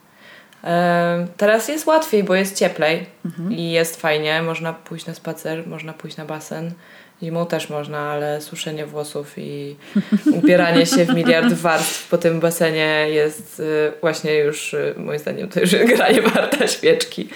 Teraz 1.36 1.68
jest 1.68 1.86
łatwiej, 1.86 2.24
bo 2.24 2.34
jest 2.34 2.58
cieplej 2.58 3.06
i 3.50 3.70
jest 3.70 4.00
fajnie. 4.00 4.42
Można 4.42 4.72
pójść 4.72 5.06
na 5.06 5.14
spacer, 5.14 5.66
można 5.66 5.92
pójść 5.92 6.16
na 6.16 6.24
basen. 6.24 6.72
Zimą 7.22 7.46
też 7.46 7.70
można, 7.70 7.98
ale 7.98 8.40
suszenie 8.40 8.86
włosów 8.86 9.34
i 9.36 9.76
ubieranie 10.38 10.86
się 10.86 11.04
w 11.04 11.14
miliard 11.14 11.52
warstw 11.52 12.08
po 12.08 12.18
tym 12.18 12.40
basenie 12.40 13.06
jest 13.08 13.60
y, 13.60 13.92
właśnie 14.00 14.38
już, 14.38 14.74
y, 14.74 14.94
moim 14.96 15.18
zdaniem, 15.18 15.48
to 15.48 15.60
już 15.60 15.76
granie 15.96 16.22
warta 16.22 16.66
świeczki. 16.66 17.28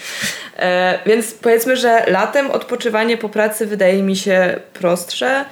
E, 0.57 0.99
więc 1.07 1.35
powiedzmy, 1.35 1.77
że 1.77 2.05
latem 2.07 2.51
odpoczywanie 2.51 3.17
po 3.17 3.29
pracy 3.29 3.67
wydaje 3.67 4.03
mi 4.03 4.17
się 4.17 4.61
prostsze. 4.73 5.45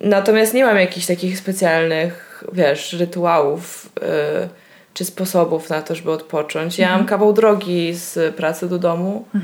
Natomiast 0.00 0.54
nie 0.54 0.64
mam 0.64 0.76
jakichś 0.76 1.06
takich 1.06 1.38
specjalnych, 1.38 2.44
wiesz, 2.52 2.92
rytuałów 2.92 3.88
y, 3.98 4.48
czy 4.94 5.04
sposobów 5.04 5.70
na 5.70 5.82
to, 5.82 5.94
żeby 5.94 6.10
odpocząć. 6.10 6.78
Ja 6.78 6.96
mam 6.96 7.06
kawał 7.06 7.32
drogi 7.32 7.94
z 7.94 8.34
pracy 8.34 8.68
do 8.68 8.78
domu 8.78 9.24
e, 9.34 9.38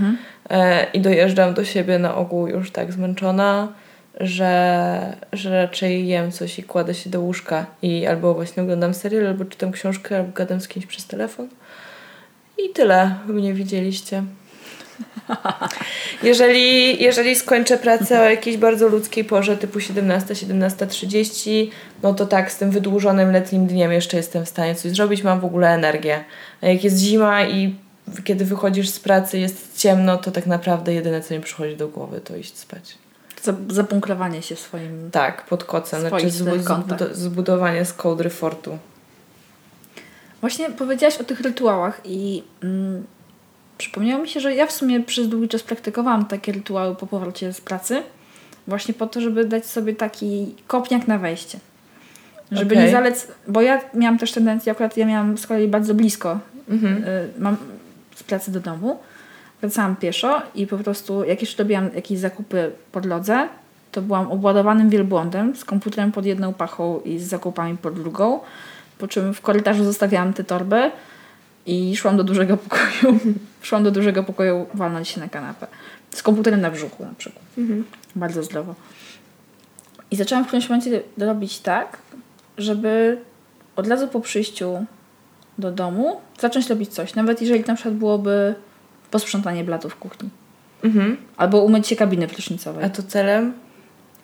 i 0.93 1.01
dojeżdżam 1.01 1.55
do 1.55 1.65
siebie 1.65 1.99
na 1.99 2.15
ogół 2.15 2.49
już 2.49 2.71
tak 2.71 2.93
zmęczona, 2.93 3.73
że, 4.21 5.17
że 5.33 5.51
raczej 5.63 6.09
jem 6.09 6.33
coś 6.33 6.59
i 6.59 6.63
kładę 6.63 6.95
się 6.95 7.11
do 7.11 7.21
łóżka 7.21 7.67
i 7.83 8.07
albo 8.07 8.35
właśnie 8.35 8.63
oglądam 8.63 8.95
serial, 8.95 9.27
albo 9.27 9.45
czytam 9.45 9.73
książkę, 9.73 10.17
albo 10.17 10.33
gadam 10.33 10.61
z 10.61 10.69
kimś 10.69 10.87
przez 10.87 11.07
telefon. 11.07 11.49
I 12.59 12.73
tyle 12.73 13.15
mnie 13.27 13.55
widzieliście. 13.55 14.23
Jeżeli, 16.23 17.03
jeżeli 17.03 17.37
skończę 17.37 17.79
pracę 17.79 18.21
o 18.21 18.25
jakiejś 18.25 18.57
bardzo 18.57 18.89
ludzkiej 18.89 19.25
porze, 19.25 19.57
typu 19.57 19.81
17, 19.81 20.35
17.30, 20.35 21.71
no 22.03 22.15
to 22.15 22.27
tak, 22.27 22.53
z 22.53 22.57
tym 22.57 22.71
wydłużonym 22.71 23.33
letnim 23.33 23.67
dniem 23.67 23.93
jeszcze 23.93 24.17
jestem 24.17 24.45
w 24.45 24.49
stanie 24.49 24.75
coś 24.75 24.93
zrobić, 24.93 25.23
mam 25.23 25.41
w 25.41 25.45
ogóle 25.45 25.69
energię. 25.69 26.25
A 26.63 26.67
jak 26.67 26.85
jest 26.85 26.99
zima 26.99 27.45
i 27.45 27.75
kiedy 28.25 28.45
wychodzisz 28.45 28.89
z 28.89 29.01
pracy, 29.01 29.39
jest 29.39 29.79
ciemno, 29.79 30.17
to 30.17 30.31
tak 30.31 30.47
naprawdę 30.47 30.95
jedyne, 30.95 31.21
co 31.21 31.35
mi 31.35 31.41
przychodzi 31.41 31.77
do 31.77 31.89
głowy, 31.89 32.21
to 32.21 32.37
iść 32.37 32.57
spać. 32.57 32.99
Za- 33.43 33.55
Zabunkrowanie 33.69 34.43
się 34.43 34.57
swoim... 34.57 35.11
Tak, 35.13 35.47
pod 35.47 35.65
kocem, 35.65 36.01
znaczy 36.01 36.17
Swoistych 36.19 36.47
zbu- 36.47 36.65
kątach. 36.65 36.99
zbudo- 36.99 37.15
zbudowanie 37.15 37.85
z 37.85 37.93
kołdry 37.93 38.31
fortu. 38.31 38.79
Właśnie 40.41 40.71
powiedziałaś 40.71 41.17
o 41.17 41.25
tych 41.25 41.41
rytuałach 41.41 42.01
i 42.05 42.43
mm, 42.63 43.05
przypomniało 43.79 44.23
mi 44.23 44.29
się, 44.29 44.41
że 44.41 44.55
ja 44.55 44.67
w 44.67 44.73
sumie 44.73 45.01
przez 45.01 45.29
długi 45.29 45.49
czas 45.49 45.63
praktykowałam 45.63 46.25
takie 46.27 46.53
rytuały 46.53 46.95
po 46.97 47.07
powrocie 47.07 47.53
z 47.53 47.61
pracy. 47.61 48.03
Właśnie 48.67 48.95
po 48.95 49.07
to, 49.07 49.21
żeby 49.21 49.45
dać 49.45 49.67
sobie 49.67 49.95
taki 49.95 50.55
kopniak 50.67 51.09
na 51.09 51.19
wejście. 51.19 51.59
Żeby 52.53 52.75
Okej. 52.75 52.87
nie 52.87 52.93
zalec... 52.93 53.29
Bo 53.49 53.61
ja 53.61 53.81
miałam 53.95 54.19
też 54.19 54.33
tendencję, 54.33 54.73
akurat 54.73 54.97
ja 54.97 55.07
miałam 55.07 55.39
z 55.39 55.47
kolei 55.47 55.69
bardzo 55.69 55.95
blisko. 55.95 56.39
Mhm. 56.69 57.05
Y, 57.05 57.29
mam 57.39 57.57
z 58.19 58.23
pracy 58.23 58.53
do 58.53 58.61
domu. 58.61 58.99
Wracałam 59.61 59.97
pieszo 59.97 60.43
i 60.55 60.67
po 60.67 60.79
prostu 60.79 61.25
jak 61.25 61.41
jeszcze 61.41 61.63
robiłam 61.63 61.91
jakieś 61.95 62.19
zakupy 62.19 62.71
po 62.93 63.01
drodze, 63.01 63.49
to 63.93 64.03
byłam 64.03 64.33
obładowanym 64.33 64.91
wielbłądem 64.91 65.57
z 65.57 65.65
komputerem 65.65 66.13
pod 66.13 66.27
jedną 66.27 66.55
pachą 66.55 67.01
i 67.01 67.19
z 67.19 67.29
zakupami 67.29 67.77
pod 67.77 67.95
drugą. 67.95 68.41
Po 68.99 69.09
czym 69.09 69.35
w 69.35 69.41
korytarzu 69.41 69.85
zostawiałam 69.85 70.33
te 70.33 70.45
torby 70.45 70.91
i 71.67 71.97
szłam 71.97 72.17
do 72.17 72.25
dużego 72.25 72.57
pokoju. 72.57 73.19
szłam 73.63 73.85
do 73.85 73.91
dużego 73.91 74.23
pokoju 74.23 74.67
walnąć 74.75 75.09
się 75.09 75.21
na 75.21 75.29
kanapę. 75.29 75.67
Z 76.11 76.23
komputerem 76.23 76.61
na 76.61 76.71
brzuchu 76.71 77.05
na 77.05 77.15
przykład. 77.19 77.45
Bardzo 78.17 78.43
zdrowo. 78.43 78.75
I 80.11 80.17
zaczęłam 80.17 80.45
w 80.45 80.47
którymś 80.47 80.69
momencie 80.69 81.03
robić 81.19 81.59
tak, 81.59 81.99
żeby 82.59 83.19
od 83.77 83.87
razu 83.87 84.09
po 84.09 84.21
przyjściu 84.21 84.87
do 85.59 85.71
domu 85.73 86.21
zacząć 86.41 86.69
robić 86.71 86.91
coś. 86.91 87.15
Nawet 87.15 87.41
jeżeli 87.41 87.65
na 87.67 87.75
przykład 87.75 87.95
byłoby 87.95 88.55
posprzątanie 89.11 89.65
blatów 89.65 89.93
w 89.93 89.97
kuchni. 89.97 90.29
Mhm. 90.85 91.17
Albo 91.37 91.63
umyć 91.63 91.87
się 91.89 91.97
kabiny 91.97 92.29
prysznicowej. 92.29 92.85
A 92.85 92.89
to 92.89 93.03
celem? 93.03 93.53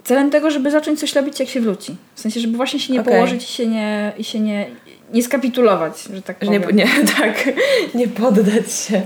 Celem 0.05 0.31
tego, 0.31 0.51
żeby 0.51 0.71
zacząć 0.71 1.01
coś 1.01 1.15
robić, 1.15 1.41
jak 1.41 1.49
się 1.49 1.61
wróci. 1.61 1.97
W 2.15 2.21
sensie, 2.21 2.41
żeby 2.41 2.57
właśnie 2.57 2.81
się 2.81 2.93
nie 2.93 3.01
Okej. 3.01 3.15
położyć 3.15 3.45
i 3.45 3.53
się 3.53 3.67
nie, 3.67 4.13
i 4.19 4.25
się 4.25 4.41
nie, 4.41 4.67
nie 5.13 5.23
skapitulować, 5.23 6.03
że 6.15 6.23
tak 6.23 6.37
Że 6.43 6.51
nie, 6.51 6.61
powiem. 6.61 6.77
nie, 6.77 6.87
tak, 7.19 7.51
nie 7.95 8.09
poddać 8.09 8.73
się. 8.73 9.03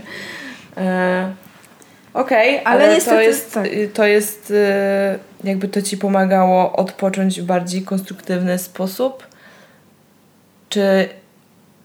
E, 0.76 1.32
Okej, 2.14 2.60
Ale 2.64 2.84
ale, 2.84 2.94
niestety 2.94 3.16
to 3.16 3.22
jest, 3.22 3.54
tak. 3.54 3.66
y, 3.66 3.90
to 3.94 4.06
jest 4.06 4.50
y, 4.50 4.54
jakby 5.44 5.68
to 5.68 5.82
ci 5.82 5.96
pomagało 5.98 6.72
odpocząć 6.72 7.40
w 7.40 7.44
bardziej 7.44 7.82
konstruktywny 7.82 8.58
sposób? 8.58 9.26
Czy 10.68 11.08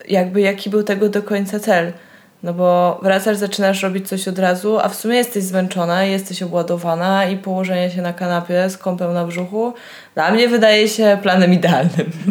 jakby 0.09 0.41
jaki 0.41 0.69
był 0.69 0.83
tego 0.83 1.09
do 1.09 1.23
końca 1.23 1.59
cel? 1.59 1.93
No 2.43 2.53
bo 2.53 2.99
wracasz, 3.03 3.37
zaczynasz 3.37 3.83
robić 3.83 4.07
coś 4.07 4.27
od 4.27 4.39
razu, 4.39 4.79
a 4.79 4.89
w 4.89 4.95
sumie 4.95 5.15
jesteś 5.15 5.43
zmęczona, 5.43 6.03
jesteś 6.03 6.43
obładowana 6.43 7.25
i 7.25 7.37
położenie 7.37 7.91
się 7.91 8.01
na 8.01 8.13
kanapie 8.13 8.69
z 8.69 8.77
kąpem 8.77 9.13
na 9.13 9.25
brzuchu 9.25 9.73
dla 10.15 10.31
mnie 10.31 10.47
wydaje 10.47 10.87
się 10.87 11.17
planem 11.21 11.53
idealnym. 11.53 12.11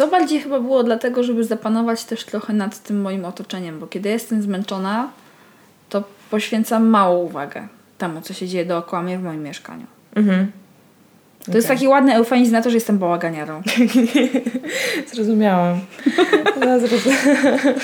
To 0.00 0.08
bardziej 0.08 0.40
chyba 0.40 0.60
było 0.60 0.82
dlatego, 0.82 1.22
żeby 1.22 1.44
zapanować 1.44 2.04
też 2.04 2.24
trochę 2.24 2.52
nad 2.52 2.82
tym 2.82 3.00
moim 3.00 3.24
otoczeniem, 3.24 3.80
bo 3.80 3.86
kiedy 3.86 4.08
jestem 4.08 4.42
zmęczona, 4.42 5.10
to 5.88 6.04
poświęcam 6.30 6.86
małą 6.86 7.18
uwagę 7.18 7.68
temu, 7.98 8.20
co 8.20 8.34
się 8.34 8.48
dzieje 8.48 8.64
dookoła 8.64 9.02
mnie 9.02 9.18
w 9.18 9.22
moim 9.22 9.42
mieszkaniu. 9.42 9.86
Mhm. 10.14 10.52
To 11.46 11.52
jest 11.56 11.68
taki 11.68 11.88
ładny 11.88 12.14
eufemizm 12.14 12.52
na 12.52 12.62
to, 12.62 12.70
że 12.70 12.76
jestem 12.76 12.98
bałaganiarą. 12.98 13.62
Zrozumiałam. 15.14 15.80
No, 16.66 16.78
zrozumiałam. 16.88 17.74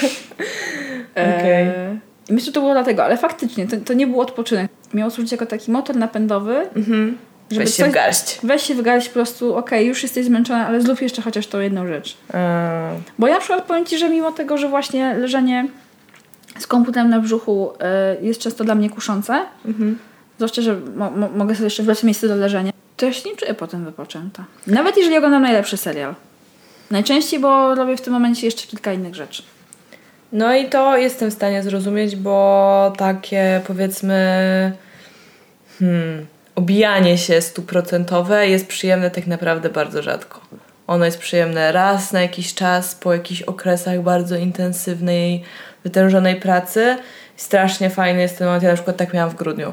Okej. 1.12 1.66
Eee, 1.68 1.98
I 2.28 2.32
myślę, 2.32 2.46
że 2.46 2.52
to 2.52 2.60
było 2.60 2.72
dlatego, 2.72 3.04
ale 3.04 3.16
faktycznie 3.16 3.66
to, 3.66 3.76
to 3.76 3.92
nie 3.94 4.06
był 4.06 4.20
odpoczynek. 4.20 4.70
Miało 4.94 5.10
służyć 5.10 5.32
jako 5.32 5.46
taki 5.46 5.70
motor 5.70 5.96
napędowy, 5.96 6.56
Mhm. 6.76 7.18
żeby 7.50 7.64
Weź 7.64 7.74
się 7.74 7.82
coś- 7.82 7.90
w 7.92 7.94
garść. 7.94 8.38
Weź 8.42 8.62
się 8.62 8.74
w 8.74 8.82
garść 8.82 9.08
po 9.08 9.14
prostu, 9.14 9.56
okej, 9.56 9.86
już 9.86 10.02
jesteś 10.02 10.26
zmęczona, 10.26 10.66
ale 10.66 10.80
zrób 10.80 11.02
jeszcze 11.02 11.22
chociaż 11.22 11.46
tą 11.46 11.60
jedną 11.60 11.86
rzecz. 11.86 12.16
A, 12.32 12.90
Bo 13.18 13.26
ja 13.26 13.34
na 13.34 13.40
przykład 13.40 13.64
powiem 13.64 13.84
Ci, 13.86 13.98
że 13.98 14.10
mimo 14.10 14.32
tego, 14.32 14.58
że 14.58 14.68
właśnie 14.68 15.14
leżenie 15.14 15.66
z 16.58 16.66
komputerem 16.66 17.10
na 17.10 17.20
brzuchu 17.20 17.70
e, 17.80 18.16
jest 18.22 18.40
często 18.40 18.64
dla 18.64 18.74
mnie 18.74 18.90
kuszące, 18.90 19.42
mhm. 19.64 19.98
zwłaszcza, 20.36 20.62
że 20.62 20.76
mo- 20.96 21.10
mo- 21.10 21.28
mogę 21.36 21.54
sobie 21.54 21.66
jeszcze 21.66 21.82
wybrać 21.82 22.02
miejsce 22.02 22.28
do 22.28 22.36
leżenia, 22.36 22.72
to 22.96 23.06
ja 23.06 23.12
się 23.12 23.30
nie 23.30 23.36
czuję 23.36 23.54
potem 23.54 23.84
wypoczęta. 23.84 24.44
Nawet 24.66 24.96
jeżeli 24.96 25.16
oglądam 25.16 25.42
najlepszy 25.42 25.76
serial. 25.76 26.14
Najczęściej, 26.90 27.40
bo 27.40 27.74
robię 27.74 27.96
w 27.96 28.00
tym 28.00 28.12
momencie 28.12 28.46
jeszcze 28.46 28.66
kilka 28.66 28.92
innych 28.92 29.14
rzeczy. 29.14 29.42
No 30.32 30.54
i 30.54 30.68
to 30.68 30.96
jestem 30.96 31.30
w 31.30 31.34
stanie 31.34 31.62
zrozumieć, 31.62 32.16
bo 32.16 32.92
takie 32.98 33.60
powiedzmy 33.66 34.72
hmm, 35.78 36.26
obijanie 36.54 37.18
się 37.18 37.40
stuprocentowe 37.40 38.48
jest 38.48 38.66
przyjemne 38.66 39.10
tak 39.10 39.26
naprawdę 39.26 39.70
bardzo 39.70 40.02
rzadko. 40.02 40.40
Ono 40.86 41.04
jest 41.04 41.18
przyjemne 41.18 41.72
raz 41.72 42.12
na 42.12 42.22
jakiś 42.22 42.54
czas, 42.54 42.94
po 42.94 43.12
jakichś 43.12 43.42
okresach 43.42 44.02
bardzo 44.02 44.36
intensywnej, 44.36 45.42
wytężonej 45.84 46.36
pracy. 46.36 46.96
Strasznie 47.36 47.90
fajny 47.90 48.20
jest 48.20 48.38
ten 48.38 48.46
moment, 48.46 48.62
ja 48.62 48.70
na 48.70 48.74
przykład 48.74 48.96
tak 48.96 49.14
miałam 49.14 49.30
w 49.30 49.34
grudniu. 49.34 49.72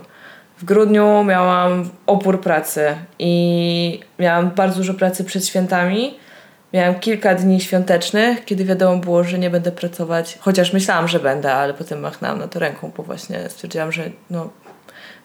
W 0.58 0.66
grudniu 0.66 1.24
miałam 1.24 1.90
opór 2.06 2.42
pracy 2.42 2.96
i 3.20 4.00
miałam 4.20 4.52
bardzo 4.52 4.78
dużo 4.78 4.94
pracy 4.94 5.24
przed 5.24 5.48
świętami. 5.48 6.18
Miałam 6.74 7.00
kilka 7.00 7.36
dni 7.36 7.62
świątecznych, 7.62 8.46
kiedy 8.46 8.66
wiadomo 8.66 8.98
było, 8.98 9.24
że 9.24 9.40
nie 9.40 9.50
będę 9.50 9.72
pracować, 9.72 10.38
chociaż 10.40 10.74
myślałam, 10.74 11.08
że 11.08 11.20
będę, 11.20 11.54
ale 11.54 11.74
potem 11.74 12.00
machnęłam 12.00 12.40
na 12.40 12.48
to 12.48 12.60
ręką, 12.60 12.92
bo 12.98 13.04
właśnie 13.04 13.50
stwierdziłam, 13.50 13.92
że 13.92 14.10
no, 14.30 14.50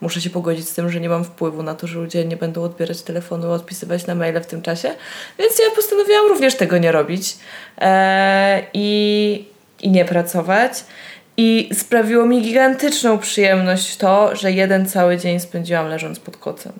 muszę 0.00 0.20
się 0.20 0.30
pogodzić 0.30 0.68
z 0.68 0.74
tym, 0.74 0.90
że 0.90 1.00
nie 1.00 1.08
mam 1.08 1.24
wpływu 1.24 1.62
na 1.62 1.74
to, 1.74 1.86
że 1.86 1.98
ludzie 1.98 2.24
nie 2.24 2.36
będą 2.36 2.62
odbierać 2.62 3.02
telefonu, 3.02 3.52
odpisywać 3.52 4.06
na 4.06 4.14
maile 4.14 4.40
w 4.40 4.46
tym 4.46 4.62
czasie, 4.62 4.94
więc 5.38 5.58
ja 5.58 5.64
postanowiłam 5.76 6.26
również 6.28 6.54
tego 6.54 6.78
nie 6.78 6.92
robić 6.92 7.36
eee, 7.78 8.64
i, 8.74 9.48
i 9.80 9.90
nie 9.90 10.04
pracować. 10.04 10.84
I 11.40 11.70
sprawiło 11.72 12.26
mi 12.26 12.42
gigantyczną 12.42 13.18
przyjemność 13.18 13.96
to, 13.96 14.36
że 14.36 14.52
jeden 14.52 14.86
cały 14.86 15.16
dzień 15.16 15.40
spędziłam 15.40 15.88
leżąc 15.88 16.20
pod 16.20 16.36
kocem. 16.36 16.72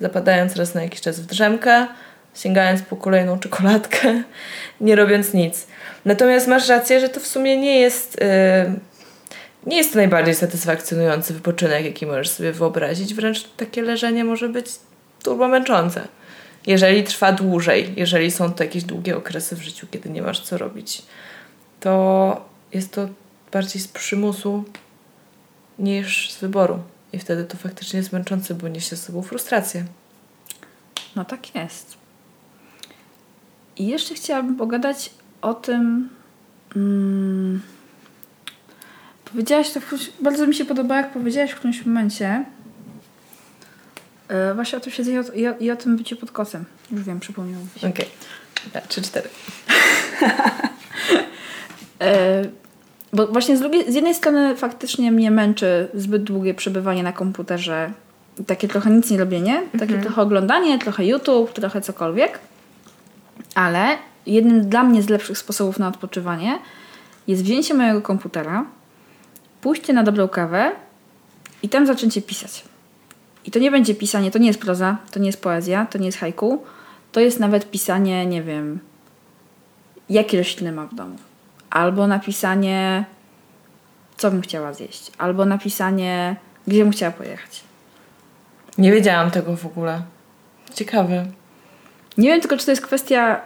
Zapadając 0.00 0.56
raz 0.56 0.74
na 0.74 0.82
jakiś 0.82 1.00
czas 1.00 1.20
w 1.20 1.26
drzemkę, 1.26 1.86
sięgając 2.34 2.82
po 2.82 2.96
kolejną 2.96 3.38
czekoladkę, 3.38 4.22
nie 4.80 4.96
robiąc 4.96 5.34
nic. 5.34 5.66
Natomiast 6.04 6.46
masz 6.46 6.68
rację, 6.68 7.00
że 7.00 7.08
to 7.08 7.20
w 7.20 7.26
sumie 7.26 7.56
nie 7.56 7.80
jest, 7.80 8.20
yy, 8.20 8.74
nie 9.66 9.76
jest 9.76 9.92
to 9.92 9.96
najbardziej 9.96 10.34
satysfakcjonujący 10.34 11.34
wypoczynek, 11.34 11.84
jaki 11.84 12.06
możesz 12.06 12.28
sobie 12.28 12.52
wyobrazić. 12.52 13.14
Wręcz 13.14 13.44
takie 13.56 13.82
leżenie 13.82 14.24
może 14.24 14.48
być 14.48 14.66
turbo 15.22 15.48
męczące. 15.48 16.08
Jeżeli 16.66 17.04
trwa 17.04 17.32
dłużej, 17.32 17.92
jeżeli 17.96 18.30
są 18.30 18.52
to 18.52 18.64
jakieś 18.64 18.84
długie 18.84 19.16
okresy 19.16 19.56
w 19.56 19.62
życiu, 19.62 19.86
kiedy 19.90 20.10
nie 20.10 20.22
masz 20.22 20.40
co 20.40 20.58
robić, 20.58 21.02
to 21.80 22.44
jest 22.72 22.92
to 22.92 23.08
bardziej 23.52 23.82
z 23.82 23.88
przymusu 23.88 24.64
niż 25.78 26.30
z 26.30 26.40
wyboru. 26.40 26.78
I 27.12 27.18
wtedy 27.18 27.44
to 27.44 27.56
faktycznie 27.56 27.98
jest 27.98 28.12
męczące, 28.12 28.54
bo 28.54 28.68
niesie 28.68 28.96
z 28.96 29.02
sobą 29.02 29.22
frustrację. 29.22 29.84
No 31.16 31.24
tak 31.24 31.54
jest. 31.54 31.96
I 33.76 33.86
jeszcze 33.86 34.14
chciałabym 34.14 34.56
pogadać 34.56 35.10
o 35.42 35.54
tym. 35.54 36.08
Mm, 36.76 37.62
powiedziałaś 39.24 39.70
to, 39.70 39.80
bardzo 40.20 40.46
mi 40.46 40.54
się 40.54 40.64
podoba, 40.64 40.96
jak 40.96 41.12
powiedziałaś 41.12 41.50
w 41.50 41.54
którymś 41.54 41.86
momencie. 41.86 42.44
E, 44.28 44.54
właśnie 44.54 44.78
o 44.78 44.80
tym 44.80 44.92
siedzeniu 44.92 45.22
i 45.34 45.46
o, 45.46 45.56
i 45.56 45.70
o 45.70 45.76
tym 45.76 45.96
byciu 45.96 46.16
pod 46.16 46.30
kosem. 46.30 46.64
Już 46.90 47.02
wiem, 47.02 47.20
się. 47.22 47.88
Okej. 47.88 48.08
Okay. 48.70 48.82
Trzy, 48.88 49.02
cztery. 49.02 49.28
E, 52.00 52.44
bo 53.12 53.26
właśnie 53.26 53.56
z, 53.56 53.60
drugiej, 53.60 53.92
z 53.92 53.94
jednej 53.94 54.14
strony 54.14 54.56
faktycznie 54.56 55.12
mnie 55.12 55.30
męczy 55.30 55.88
zbyt 55.94 56.22
długie 56.22 56.54
przebywanie 56.54 57.02
na 57.02 57.12
komputerze. 57.12 57.92
Takie 58.46 58.68
trochę 58.68 58.90
nic 58.90 59.10
nie 59.10 59.18
robienie, 59.18 59.62
takie 59.78 59.98
trochę 59.98 60.22
oglądanie, 60.22 60.78
trochę 60.78 61.06
YouTube, 61.06 61.52
trochę 61.52 61.80
cokolwiek. 61.80 62.38
Ale 63.54 63.98
jednym 64.26 64.68
dla 64.68 64.82
mnie 64.82 65.02
z 65.02 65.08
lepszych 65.08 65.38
sposobów 65.38 65.78
na 65.78 65.88
odpoczywanie 65.88 66.58
jest 67.28 67.42
wzięcie 67.42 67.74
mojego 67.74 68.02
komputera, 68.02 68.64
pójście 69.60 69.92
na 69.92 70.02
dobrą 70.02 70.28
kawę 70.28 70.72
i 71.62 71.68
tam 71.68 71.86
zaczęcie 71.86 72.22
pisać. 72.22 72.64
I 73.44 73.50
to 73.50 73.58
nie 73.58 73.70
będzie 73.70 73.94
pisanie, 73.94 74.30
to 74.30 74.38
nie 74.38 74.46
jest 74.46 74.60
proza, 74.60 74.96
to 75.10 75.20
nie 75.20 75.26
jest 75.26 75.42
poezja, 75.42 75.86
to 75.86 75.98
nie 75.98 76.06
jest 76.06 76.18
haiku, 76.18 76.62
to 77.12 77.20
jest 77.20 77.40
nawet 77.40 77.70
pisanie, 77.70 78.26
nie 78.26 78.42
wiem, 78.42 78.78
jakie 80.10 80.38
rośliny 80.38 80.72
mam 80.72 80.88
w 80.88 80.94
domu. 80.94 81.16
Albo 81.72 82.06
napisanie, 82.06 83.04
co 84.16 84.30
bym 84.30 84.40
chciała 84.40 84.72
zjeść. 84.72 85.12
Albo 85.18 85.44
napisanie, 85.44 86.36
gdzie 86.66 86.82
bym 86.82 86.92
chciała 86.92 87.12
pojechać. 87.12 87.60
Nie 88.78 88.92
wiedziałam 88.92 89.30
tego 89.30 89.56
w 89.56 89.66
ogóle. 89.66 90.02
Ciekawe. 90.74 91.26
Nie 92.18 92.28
wiem 92.28 92.40
tylko, 92.40 92.56
czy 92.56 92.64
to 92.64 92.72
jest 92.72 92.82
kwestia 92.82 93.40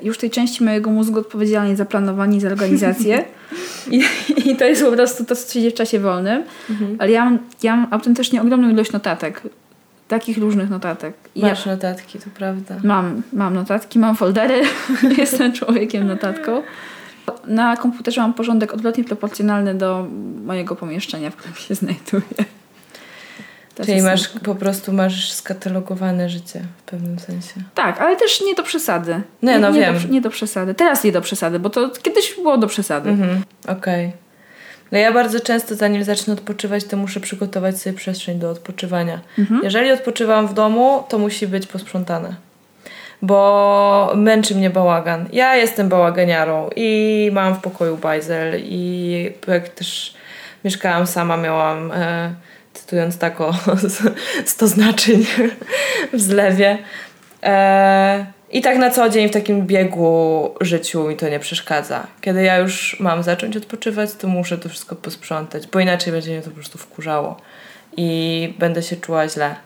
y, 0.00 0.04
już 0.04 0.18
tej 0.18 0.30
części 0.30 0.64
mojego 0.64 0.90
mózgu 0.90 1.18
odpowiedzialnej 1.20 1.76
za 1.76 1.84
planowanie 1.84 2.36
i 2.36 2.40
za 2.40 2.48
organizację. 2.48 3.24
I, 3.90 4.04
I 4.50 4.56
to 4.56 4.64
jest 4.64 4.84
po 4.84 4.92
prostu 4.92 5.24
to, 5.24 5.36
co 5.36 5.52
się 5.52 5.60
dzieje 5.60 5.70
w 5.70 5.74
czasie 5.74 6.00
wolnym. 6.00 6.42
Ale 6.98 7.10
ja 7.10 7.24
mam, 7.24 7.38
ja 7.62 7.76
mam 7.76 7.86
autentycznie 7.90 8.42
ogromną 8.42 8.68
ilość 8.70 8.92
notatek. 8.92 9.42
Takich 10.08 10.38
różnych 10.38 10.70
notatek. 10.70 11.14
I 11.34 11.40
ja, 11.40 11.48
Masz 11.48 11.66
notatki, 11.66 12.18
to 12.18 12.26
prawda. 12.34 12.76
mam, 12.84 13.22
mam 13.32 13.54
notatki, 13.54 13.98
mam 13.98 14.16
foldery. 14.16 14.62
Jestem 15.18 15.52
człowiekiem 15.52 16.06
notatką. 16.06 16.62
Na 17.46 17.76
komputerze 17.76 18.20
mam 18.20 18.34
porządek 18.34 18.74
odwrotnie 18.74 19.04
proporcjonalny 19.04 19.74
do 19.74 20.06
mojego 20.44 20.76
pomieszczenia, 20.76 21.30
w 21.30 21.36
którym 21.36 21.56
się 21.56 21.74
znajduję. 21.74 22.44
Też 23.74 23.86
Czyli 23.86 24.02
masz 24.02 24.28
po 24.28 24.54
prostu 24.54 24.92
masz 24.92 25.32
skatalogowane 25.32 26.28
życie 26.28 26.62
w 26.78 26.82
pewnym 26.82 27.18
sensie. 27.18 27.54
Tak, 27.74 28.00
ale 28.00 28.16
też 28.16 28.40
nie 28.40 28.54
do 28.54 28.62
przesady. 28.62 29.20
Nie, 29.42 29.58
no 29.58 29.70
nie, 29.70 29.80
wiem. 29.80 29.98
Do, 29.98 30.08
nie 30.08 30.20
do 30.20 30.30
przesady. 30.30 30.74
Teraz 30.74 31.04
nie 31.04 31.12
do 31.12 31.20
przesady, 31.20 31.58
bo 31.58 31.70
to 31.70 31.90
kiedyś 32.02 32.34
było 32.34 32.58
do 32.58 32.66
przesady. 32.66 33.10
Mhm, 33.10 33.42
okej. 33.68 34.12
No 34.92 34.98
ja 34.98 35.12
bardzo 35.12 35.40
często 35.40 35.74
zanim 35.74 36.04
zacznę 36.04 36.34
odpoczywać, 36.34 36.84
to 36.84 36.96
muszę 36.96 37.20
przygotować 37.20 37.78
sobie 37.78 37.96
przestrzeń 37.96 38.38
do 38.38 38.50
odpoczywania. 38.50 39.20
Jeżeli 39.62 39.90
odpoczywam 39.90 40.48
w 40.48 40.54
domu, 40.54 41.04
to 41.08 41.18
musi 41.18 41.46
być 41.46 41.66
posprzątane. 41.66 42.34
Bo 43.22 44.12
męczy 44.16 44.54
mnie 44.54 44.70
bałagan. 44.70 45.28
Ja 45.32 45.56
jestem 45.56 45.88
bałaganiarą 45.88 46.70
i 46.76 47.30
mam 47.32 47.54
w 47.54 47.58
pokoju 47.58 47.96
bajzel 47.96 48.60
i 48.64 49.30
jak 49.48 49.68
też 49.68 50.14
mieszkałam 50.64 51.06
sama, 51.06 51.36
miałam 51.36 51.92
e, 51.92 52.34
cytując 52.74 53.18
tako 53.18 53.54
100 54.46 54.66
znaczeń 54.76 55.26
w 56.12 56.20
zlewie. 56.20 56.78
E, 57.42 58.26
I 58.50 58.60
tak 58.60 58.78
na 58.78 58.90
co 58.90 59.08
dzień 59.08 59.28
w 59.28 59.32
takim 59.32 59.66
biegu 59.66 60.54
życiu 60.60 61.08
mi 61.08 61.16
to 61.16 61.28
nie 61.28 61.38
przeszkadza. 61.40 62.06
Kiedy 62.20 62.42
ja 62.42 62.58
już 62.58 62.96
mam 63.00 63.22
zacząć 63.22 63.56
odpoczywać, 63.56 64.14
to 64.14 64.28
muszę 64.28 64.58
to 64.58 64.68
wszystko 64.68 64.96
posprzątać, 64.96 65.66
bo 65.66 65.80
inaczej 65.80 66.12
będzie 66.12 66.30
mnie 66.30 66.42
to 66.42 66.50
po 66.50 66.56
prostu 66.56 66.78
wkurzało 66.78 67.36
i 67.96 68.54
będę 68.58 68.82
się 68.82 68.96
czuła 68.96 69.28
źle. 69.28 69.56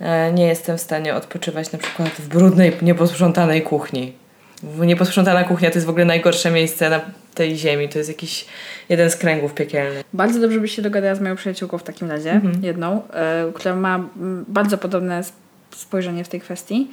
E, 0.00 0.32
Nie 0.32 0.46
jestem 0.46 0.78
w 0.78 0.80
stanie 0.80 1.14
odpoczywać 1.14 1.72
na 1.72 1.78
przykład 1.78 2.08
w 2.08 2.28
brudnej, 2.28 2.72
nieposprzątanej 2.82 3.62
kuchni. 3.62 4.12
Nieposprzątana 4.78 5.44
kuchnia 5.44 5.70
to 5.70 5.74
jest 5.74 5.86
w 5.86 5.90
ogóle 5.90 6.04
najgorsze 6.04 6.50
miejsce 6.50 6.90
na 6.90 7.00
tej 7.34 7.56
ziemi. 7.56 7.88
To 7.88 7.98
jest 7.98 8.10
jakiś 8.10 8.46
jeden 8.88 9.10
z 9.10 9.16
kręgów 9.16 9.54
piekielnych. 9.54 10.04
Bardzo 10.12 10.40
dobrze 10.40 10.60
byś 10.60 10.76
się 10.76 10.82
dogadała 10.82 11.14
z 11.14 11.20
moją 11.20 11.36
przyjaciółką 11.36 11.78
w 11.78 11.82
takim 11.82 12.10
razie, 12.10 12.32
Mhm. 12.32 12.64
jedną, 12.64 13.02
e, 13.12 13.52
która 13.54 13.74
ma 13.76 14.00
bardzo 14.48 14.78
podobne 14.78 15.18
sp- 15.28 15.38
spojrzenie 15.76 16.24
w 16.24 16.28
tej 16.28 16.40
kwestii, 16.40 16.90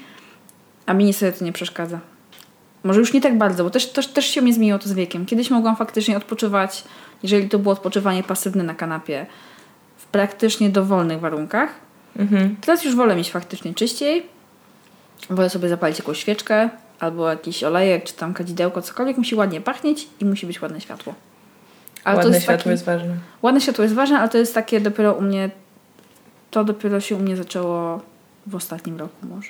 a 0.86 0.94
mi 0.94 1.06
niestety 1.06 1.39
to 1.39 1.46
nie 1.46 1.54
przeszkadza. 1.54 2.00
Może 2.84 3.00
już 3.00 3.13
nie 3.13 3.22
tak 3.22 3.38
bardzo, 3.38 3.63
bo 3.63 3.70
też, 3.70 3.86
też, 3.91 4.08
też 4.08 4.26
się 4.26 4.41
mnie 4.41 4.54
zmieniło 4.54 4.80
to 4.80 4.89
z 4.89 4.94
wiekiem. 4.94 5.26
Kiedyś 5.26 5.50
mogłam 5.50 5.76
faktycznie 5.76 6.18
odpoczywać, 6.18 6.84
jeżeli 7.24 7.50
to 7.50 7.60
było 7.60 7.74
odpoczywanie 7.74 8.24
pasywne 8.24 8.63
na 8.63 8.74
kanapie, 8.76 9.26
w 9.98 10.06
praktycznie 10.06 10.70
dowolnych 10.70 11.20
warunkach. 11.20 11.70
Mhm. 12.19 12.56
Teraz 12.62 12.86
już 12.86 12.95
wolę 12.95 13.15
mieć 13.15 13.32
faktycznie 13.32 13.73
czyściej. 13.73 14.25
Wolę 15.30 15.49
sobie 15.49 15.69
zapalić 15.69 15.99
jakąś 15.99 16.19
świeczkę 16.19 16.69
albo 16.99 17.30
jakiś 17.30 17.63
olejek, 17.63 18.04
czy 18.04 18.13
tam 18.13 18.34
kadzidełko, 18.34 18.82
cokolwiek. 18.82 19.17
Musi 19.17 19.36
ładnie 19.36 19.62
pachnieć 19.62 20.08
i 20.19 20.25
musi 20.25 20.47
być 20.47 20.62
ładne 20.62 20.82
światło. 20.82 21.13
Ale 22.04 22.17
Ładne 22.17 22.32
jest 22.32 22.43
światło 22.43 22.58
taki, 22.58 22.69
jest 22.69 22.86
ważne. 22.86 23.17
Ładne 23.41 23.62
światło 23.62 23.84
jest 23.84 23.95
ważne, 23.95 24.19
ale 24.19 24.30
to 24.30 24.38
jest 24.38 24.54
takie 24.54 24.82
dopiero 24.82 25.13
u 25.13 25.21
mnie. 25.21 25.49
To 26.51 26.63
dopiero 26.63 26.99
się 26.99 27.15
u 27.15 27.19
mnie 27.19 27.36
zaczęło 27.36 28.01
w 28.47 28.56
ostatnim 28.56 28.97
roku 28.97 29.28
może. 29.28 29.49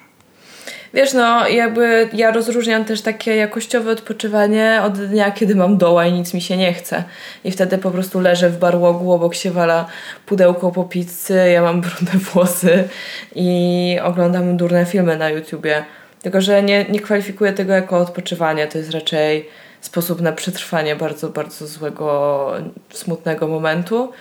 Wiesz, 0.96 1.14
no 1.14 1.48
jakby 1.48 2.10
ja 2.14 2.32
rozróżniam 2.32 2.86
też 2.86 3.02
takie 3.02 3.36
jakościowe 3.36 3.92
odpoczywanie 3.92 4.82
od 4.86 5.06
dnia, 5.06 5.32
kiedy 5.32 5.56
mam 5.56 5.78
doła 5.78 6.06
i 6.06 6.14
nic 6.14 6.34
mi 6.34 6.42
się 6.42 6.58
nie 6.58 6.74
chce. 6.74 7.04
I 7.44 7.52
wtedy 7.52 7.78
po 7.78 7.92
prostu 7.92 8.20
leżę 8.20 8.50
w 8.50 8.58
barłogu, 8.58 9.12
obok 9.12 9.36
się 9.36 9.52
wala 9.52 9.86
pudełko 10.26 10.72
po 10.72 10.84
pizzy, 10.84 11.50
ja 11.54 11.62
mam 11.62 11.82
brudne 11.82 12.12
włosy 12.34 12.88
i 13.36 14.00
oglądam 14.04 14.58
durne 14.58 14.86
filmy 14.86 15.18
na 15.18 15.30
YouTubie. 15.30 15.86
Tylko, 16.22 16.42
że 16.42 16.64
nie, 16.64 16.86
nie 16.90 17.00
kwalifikuję 17.00 17.54
tego 17.54 17.74
jako 17.74 17.98
odpoczywanie, 17.98 18.68
to 18.68 18.78
jest 18.78 18.92
raczej 18.92 19.50
sposób 19.82 20.22
na 20.22 20.32
przetrwanie 20.32 20.96
bardzo, 20.96 21.30
bardzo 21.30 21.68
złego, 21.68 22.52
smutnego 22.90 23.48
momentu. 23.48 24.12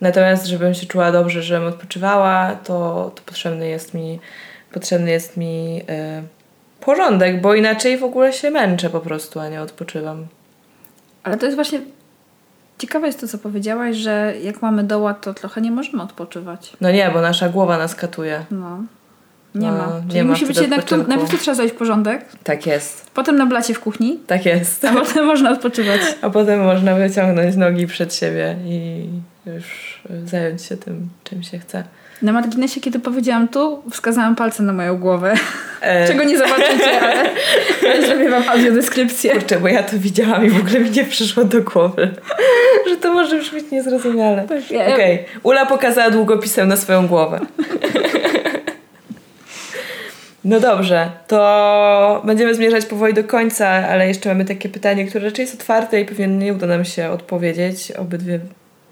Natomiast, 0.00 0.46
żebym 0.46 0.74
się 0.74 0.86
czuła 0.86 1.12
dobrze, 1.12 1.42
żebym 1.42 1.68
odpoczywała, 1.68 2.56
to, 2.64 3.10
to 3.14 3.22
potrzebny 3.26 3.68
jest 3.68 3.94
mi 3.94 4.18
potrzebny 4.72 5.10
jest 5.10 5.36
mi 5.36 5.80
y, 5.80 5.84
porządek, 6.80 7.40
bo 7.40 7.54
inaczej 7.54 7.98
w 7.98 8.04
ogóle 8.04 8.32
się 8.32 8.50
męczę 8.50 8.90
po 8.90 9.00
prostu, 9.00 9.40
a 9.40 9.48
nie 9.48 9.60
odpoczywam. 9.62 10.26
Ale 11.22 11.36
to 11.36 11.46
jest 11.46 11.56
właśnie. 11.56 11.80
Ciekawe 12.78 13.06
jest 13.06 13.20
to, 13.20 13.28
co 13.28 13.38
powiedziałaś, 13.38 13.96
że 13.96 14.34
jak 14.42 14.62
mamy 14.62 14.84
doła, 14.84 15.14
to 15.14 15.34
trochę 15.34 15.60
nie 15.60 15.70
możemy 15.70 16.02
odpoczywać. 16.02 16.72
No 16.80 16.90
nie, 16.90 17.10
bo 17.10 17.20
nasza 17.20 17.48
głowa 17.48 17.78
nas 17.78 17.94
katuje. 17.94 18.44
No. 18.50 18.78
Nie 19.54 19.66
No, 19.70 19.76
ma. 19.78 20.00
nie 20.04 20.08
Czyli 20.10 20.22
ma 20.22 20.30
musi 20.30 20.46
być 20.46 20.56
wtedy 20.56 20.70
jednak 20.74 20.88
tu, 20.88 21.08
najpierw 21.08 21.30
tu 21.30 21.38
trzeba 21.38 21.54
zrobić 21.54 21.74
porządek, 21.74 22.24
Tak 22.44 22.66
jest. 22.66 23.10
potem 23.10 23.36
na 23.36 23.46
blacie 23.46 23.74
w 23.74 23.80
kuchni, 23.80 24.18
Tak 24.26 24.46
jest. 24.46 24.84
a 24.84 24.92
potem 24.92 25.26
można 25.26 25.50
odpoczywać. 25.50 26.00
A 26.22 26.30
potem 26.30 26.64
można 26.64 26.94
wyciągnąć 26.94 27.56
nogi 27.56 27.86
przed 27.86 28.14
siebie 28.14 28.56
i 28.64 29.04
już 29.46 30.00
zająć 30.24 30.62
się 30.62 30.76
tym, 30.76 31.08
czym 31.24 31.42
się 31.42 31.58
chce. 31.58 31.84
Na 32.22 32.32
marginesie, 32.32 32.80
kiedy 32.80 32.98
powiedziałam 32.98 33.48
tu, 33.48 33.82
wskazałam 33.90 34.36
palcem 34.36 34.66
na 34.66 34.72
moją 34.72 34.98
głowę. 34.98 35.34
E, 35.80 36.06
Czego 36.08 36.24
nie 36.24 36.38
zobaczycie, 36.38 37.00
ale, 37.00 37.24
zrobię 38.06 38.30
wam 38.30 38.48
audiodeskrypcję. 38.48 39.32
Kurczę, 39.32 39.60
bo 39.60 39.68
ja 39.68 39.82
to 39.82 39.98
widziałam 39.98 40.46
i 40.46 40.50
w 40.50 40.60
ogóle 40.60 40.80
mi 40.80 40.90
nie 40.90 41.04
przyszło 41.04 41.44
do 41.44 41.62
głowy, 41.62 42.10
że 42.88 42.96
to 42.96 43.12
może 43.14 43.38
brzmieć 43.38 43.70
niezrozumiale. 43.70 44.48
Tak, 44.48 44.70
ja- 44.70 44.94
Okej, 44.94 45.24
Ula 45.42 45.66
pokazała 45.66 46.10
długopisem 46.10 46.68
na 46.68 46.76
swoją 46.76 47.06
głowę. 47.06 47.40
No 50.44 50.60
dobrze, 50.60 51.10
to 51.28 52.22
będziemy 52.24 52.54
zmierzać 52.54 52.86
powoli 52.86 53.14
do 53.14 53.24
końca, 53.24 53.68
ale 53.68 54.08
jeszcze 54.08 54.28
mamy 54.28 54.44
takie 54.44 54.68
pytanie, 54.68 55.06
które 55.06 55.24
raczej 55.24 55.42
jest 55.42 55.54
otwarte 55.54 56.00
i 56.00 56.04
pewnie 56.04 56.26
nie 56.28 56.52
uda 56.52 56.66
nam 56.66 56.84
się 56.84 57.10
odpowiedzieć. 57.10 57.92
Obydwie 57.92 58.40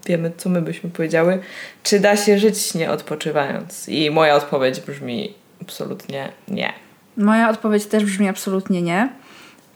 wiemy, 0.07 0.33
co 0.37 0.49
my 0.49 0.63
byśmy 0.63 0.91
powiedziały. 0.91 1.39
Czy 1.83 2.01
da 2.01 2.17
się 2.17 2.39
żyć 2.39 2.75
nie 2.75 2.91
odpoczywając? 2.91 3.89
I 3.89 4.11
moja 4.11 4.35
odpowiedź 4.35 4.81
brzmi 4.81 5.35
absolutnie 5.63 6.33
nie. 6.49 6.73
Moja 7.17 7.51
odpowiedź 7.51 7.87
też 7.87 8.05
brzmi 8.05 8.29
absolutnie 8.29 8.83
nie. 8.83 9.09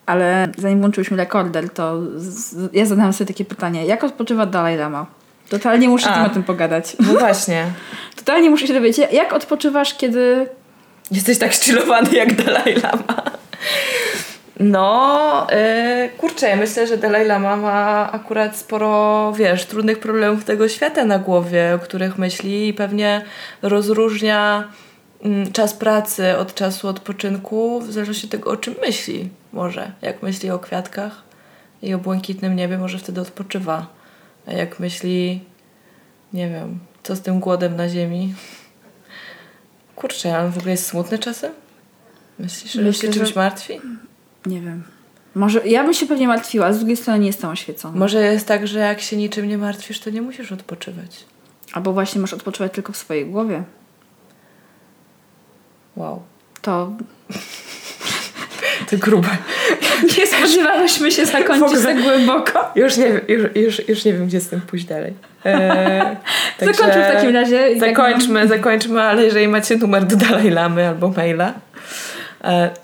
Ale 0.06 0.48
zanim 0.58 0.80
włączyliśmy 0.80 1.16
rekorder, 1.16 1.70
to 1.70 2.00
z, 2.16 2.54
ja 2.72 2.86
zadałam 2.86 3.12
sobie 3.12 3.28
takie 3.28 3.44
pytanie. 3.44 3.86
Jak 3.86 4.04
odpoczywa 4.04 4.46
Dalai 4.46 4.76
Lama? 4.76 5.06
Totalnie 5.48 5.88
muszę 5.88 6.10
A. 6.10 6.14
tym 6.14 6.24
o 6.24 6.28
tym 6.28 6.42
pogadać. 6.42 6.96
No 7.00 7.12
właśnie. 7.12 7.66
Totalnie 8.16 8.50
muszę 8.50 8.66
się 8.66 8.74
dowiedzieć, 8.74 9.06
jak 9.12 9.32
odpoczywasz, 9.32 9.94
kiedy... 9.94 10.46
Jesteś 11.10 11.38
tak 11.38 11.52
szczylowany 11.52 12.10
jak 12.16 12.34
Dalai 12.44 12.74
Lama. 12.74 13.22
No, 14.60 15.46
yy, 15.50 16.08
kurczę, 16.08 16.48
ja 16.48 16.56
myślę, 16.56 16.86
że 16.86 16.96
Dalai 16.96 17.26
Lama 17.26 17.56
ma 17.56 18.12
akurat 18.12 18.56
sporo, 18.56 19.32
wiesz, 19.32 19.64
trudnych 19.66 19.98
problemów 19.98 20.44
tego 20.44 20.68
świata 20.68 21.04
na 21.04 21.18
głowie, 21.18 21.72
o 21.74 21.78
których 21.78 22.18
myśli 22.18 22.68
i 22.68 22.74
pewnie 22.74 23.24
rozróżnia 23.62 24.68
mm, 25.22 25.52
czas 25.52 25.74
pracy 25.74 26.36
od 26.36 26.54
czasu 26.54 26.88
odpoczynku 26.88 27.80
w 27.80 27.92
zależności 27.92 28.26
od 28.26 28.32
tego, 28.32 28.50
o 28.50 28.56
czym 28.56 28.74
myśli. 28.80 29.28
Może, 29.52 29.92
jak 30.02 30.22
myśli 30.22 30.50
o 30.50 30.58
kwiatkach 30.58 31.22
i 31.82 31.94
o 31.94 31.98
błękitnym 31.98 32.56
niebie, 32.56 32.78
może 32.78 32.98
wtedy 32.98 33.20
odpoczywa. 33.20 33.86
A 34.46 34.52
jak 34.52 34.80
myśli, 34.80 35.44
nie 36.32 36.48
wiem, 36.48 36.78
co 37.02 37.16
z 37.16 37.20
tym 37.20 37.40
głodem 37.40 37.76
na 37.76 37.88
ziemi, 37.88 38.34
Kurczę, 39.96 40.36
ale 40.38 40.50
w 40.50 40.56
ogóle 40.58 40.70
jest 40.70 40.86
smutny 40.86 41.18
czasem? 41.18 41.52
Myślisz, 42.38 42.72
że 42.72 42.82
Myślę, 42.82 43.08
się 43.08 43.14
czymś 43.14 43.28
że- 43.28 43.34
martwi? 43.40 43.80
Nie 44.46 44.60
wiem. 44.60 44.82
Może 45.34 45.66
ja 45.66 45.84
bym 45.84 45.94
się 45.94 46.06
pewnie 46.06 46.28
martwiła, 46.28 46.72
z 46.72 46.78
drugiej 46.78 46.96
strony 46.96 47.18
nie 47.20 47.26
jestem 47.26 47.50
oświecona. 47.50 47.98
Może 47.98 48.22
jest 48.22 48.46
tak, 48.48 48.66
że 48.66 48.78
jak 48.78 49.00
się 49.00 49.16
niczym 49.16 49.48
nie 49.48 49.58
martwisz, 49.58 50.00
to 50.00 50.10
nie 50.10 50.22
musisz 50.22 50.52
odpoczywać. 50.52 51.24
Albo 51.72 51.92
właśnie 51.92 52.20
masz 52.20 52.34
odpoczywać 52.34 52.72
tylko 52.72 52.92
w 52.92 52.96
swojej 52.96 53.26
głowie. 53.26 53.62
Wow. 55.96 56.22
To 56.62 56.92
To 58.90 58.96
grube. 58.98 59.28
nie 60.18 60.26
spodziewałyśmy 60.26 61.12
się 61.12 61.26
zakończyć 61.26 61.82
tak 61.82 62.02
głęboko. 62.02 62.70
Już 62.74 62.96
nie, 62.96 63.04
wiem- 63.06 63.20
już, 63.28 63.56
już, 63.56 63.88
już 63.88 64.04
nie 64.04 64.12
wiem, 64.12 64.26
gdzie 64.26 64.40
z 64.40 64.48
tym 64.48 64.60
pójść 64.60 64.84
dalej. 64.84 65.12
Eee, 65.44 66.16
Zakończmy 66.60 66.86
w 66.92 67.12
takim 67.12 67.30
razie. 67.34 67.68
tak- 67.70 67.80
Zakończmy, 67.80 68.48
zakończmy, 68.48 69.02
ale 69.02 69.24
jeżeli 69.24 69.48
macie 69.48 69.76
numer 69.76 70.04
do 70.06 70.16
Dalai 70.16 70.50
Lamy 70.50 70.88
albo 70.88 71.08
maila, 71.08 71.52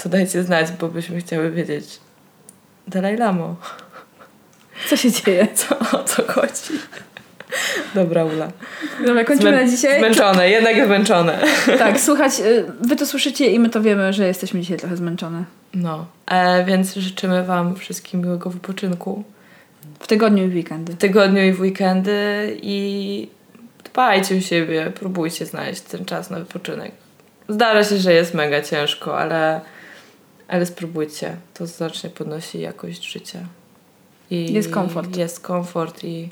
to 0.02 0.08
dajcie 0.08 0.42
znać, 0.42 0.66
bo 0.80 0.88
byśmy 0.88 1.20
chciały 1.20 1.50
wiedzieć. 1.50 2.00
Dalai 2.88 3.16
Lamo, 3.16 3.56
Co 4.88 4.96
się 4.96 5.12
dzieje? 5.12 5.48
co, 5.54 5.78
o 5.98 6.04
co 6.04 6.22
chodzi? 6.32 6.80
Dobra, 7.94 8.24
Ula. 8.24 8.48
Dobra, 9.06 9.24
kończymy 9.24 9.50
Zmę- 9.50 9.64
na 9.64 9.68
dzisiaj. 9.70 9.98
Zmęczone, 9.98 10.50
jednak 10.50 10.86
zmęczone. 10.86 11.38
Tak, 11.78 12.00
słuchać, 12.00 12.32
y, 12.40 12.64
wy 12.80 12.96
to 12.96 13.06
słyszycie 13.06 13.46
i 13.46 13.58
my 13.58 13.70
to 13.70 13.82
wiemy, 13.82 14.12
że 14.12 14.26
jesteśmy 14.26 14.60
dzisiaj 14.60 14.78
trochę 14.78 14.96
zmęczone. 14.96 15.44
No, 15.74 16.06
e, 16.26 16.64
więc 16.64 16.94
życzymy 16.94 17.44
Wam 17.44 17.76
wszystkim 17.76 18.20
miłego 18.22 18.50
wypoczynku 18.50 19.24
W 20.00 20.06
tygodniu 20.06 20.44
i 20.44 20.48
w 20.48 20.54
weekendy. 20.54 20.92
w 20.92 20.96
tygodniu 20.96 21.42
i 21.42 21.52
w 21.52 21.60
weekendy 21.60 22.56
i 22.62 23.28
dbajcie 23.92 24.36
o 24.36 24.40
siebie, 24.40 24.92
próbujcie 24.94 25.46
znaleźć 25.46 25.80
ten 25.80 26.04
czas 26.04 26.30
na 26.30 26.38
wypoczynek. 26.38 26.92
Zdarza 27.50 27.84
się, 27.84 27.96
że 27.96 28.12
jest 28.12 28.34
mega 28.34 28.62
ciężko, 28.62 29.18
ale, 29.18 29.60
ale 30.48 30.66
spróbujcie. 30.66 31.36
To 31.54 31.66
znacznie 31.66 32.10
podnosi 32.10 32.60
jakość 32.60 33.12
życia. 33.12 33.38
I 34.30 34.52
Jest 34.52 34.70
komfort. 34.70 35.16
Jest 35.16 35.40
komfort 35.40 36.04
i 36.04 36.30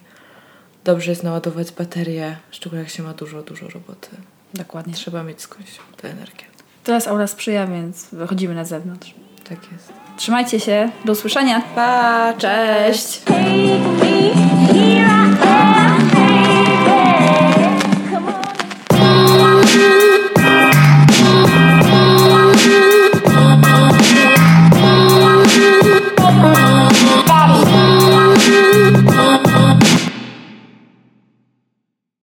dobrze 0.85 1.11
jest 1.11 1.23
naładować 1.23 1.73
baterie, 1.73 2.37
szczególnie 2.51 2.85
jak 2.85 2.93
się 2.93 3.03
ma 3.03 3.15
dużo, 3.15 3.43
dużo 3.43 3.69
roboty. 3.69 4.09
Dokładnie. 4.55 4.95
Trzeba 4.95 5.23
mieć 5.23 5.43
skądś 5.43 5.71
tę 5.97 6.11
energię. 6.11 6.45
Teraz 6.85 7.09
aura 7.09 7.27
sprzyja, 7.27 7.67
więc 7.67 8.07
wychodzimy 8.13 8.55
na 8.55 8.65
zewnątrz. 8.65 9.15
Tak 9.49 9.59
jest. 9.73 9.93
Trzymajcie 10.17 10.61
się, 10.61 10.91
do 11.05 11.13
usłyszenia. 11.13 11.63
Pa! 11.75 12.35
Cześć! 12.39 13.23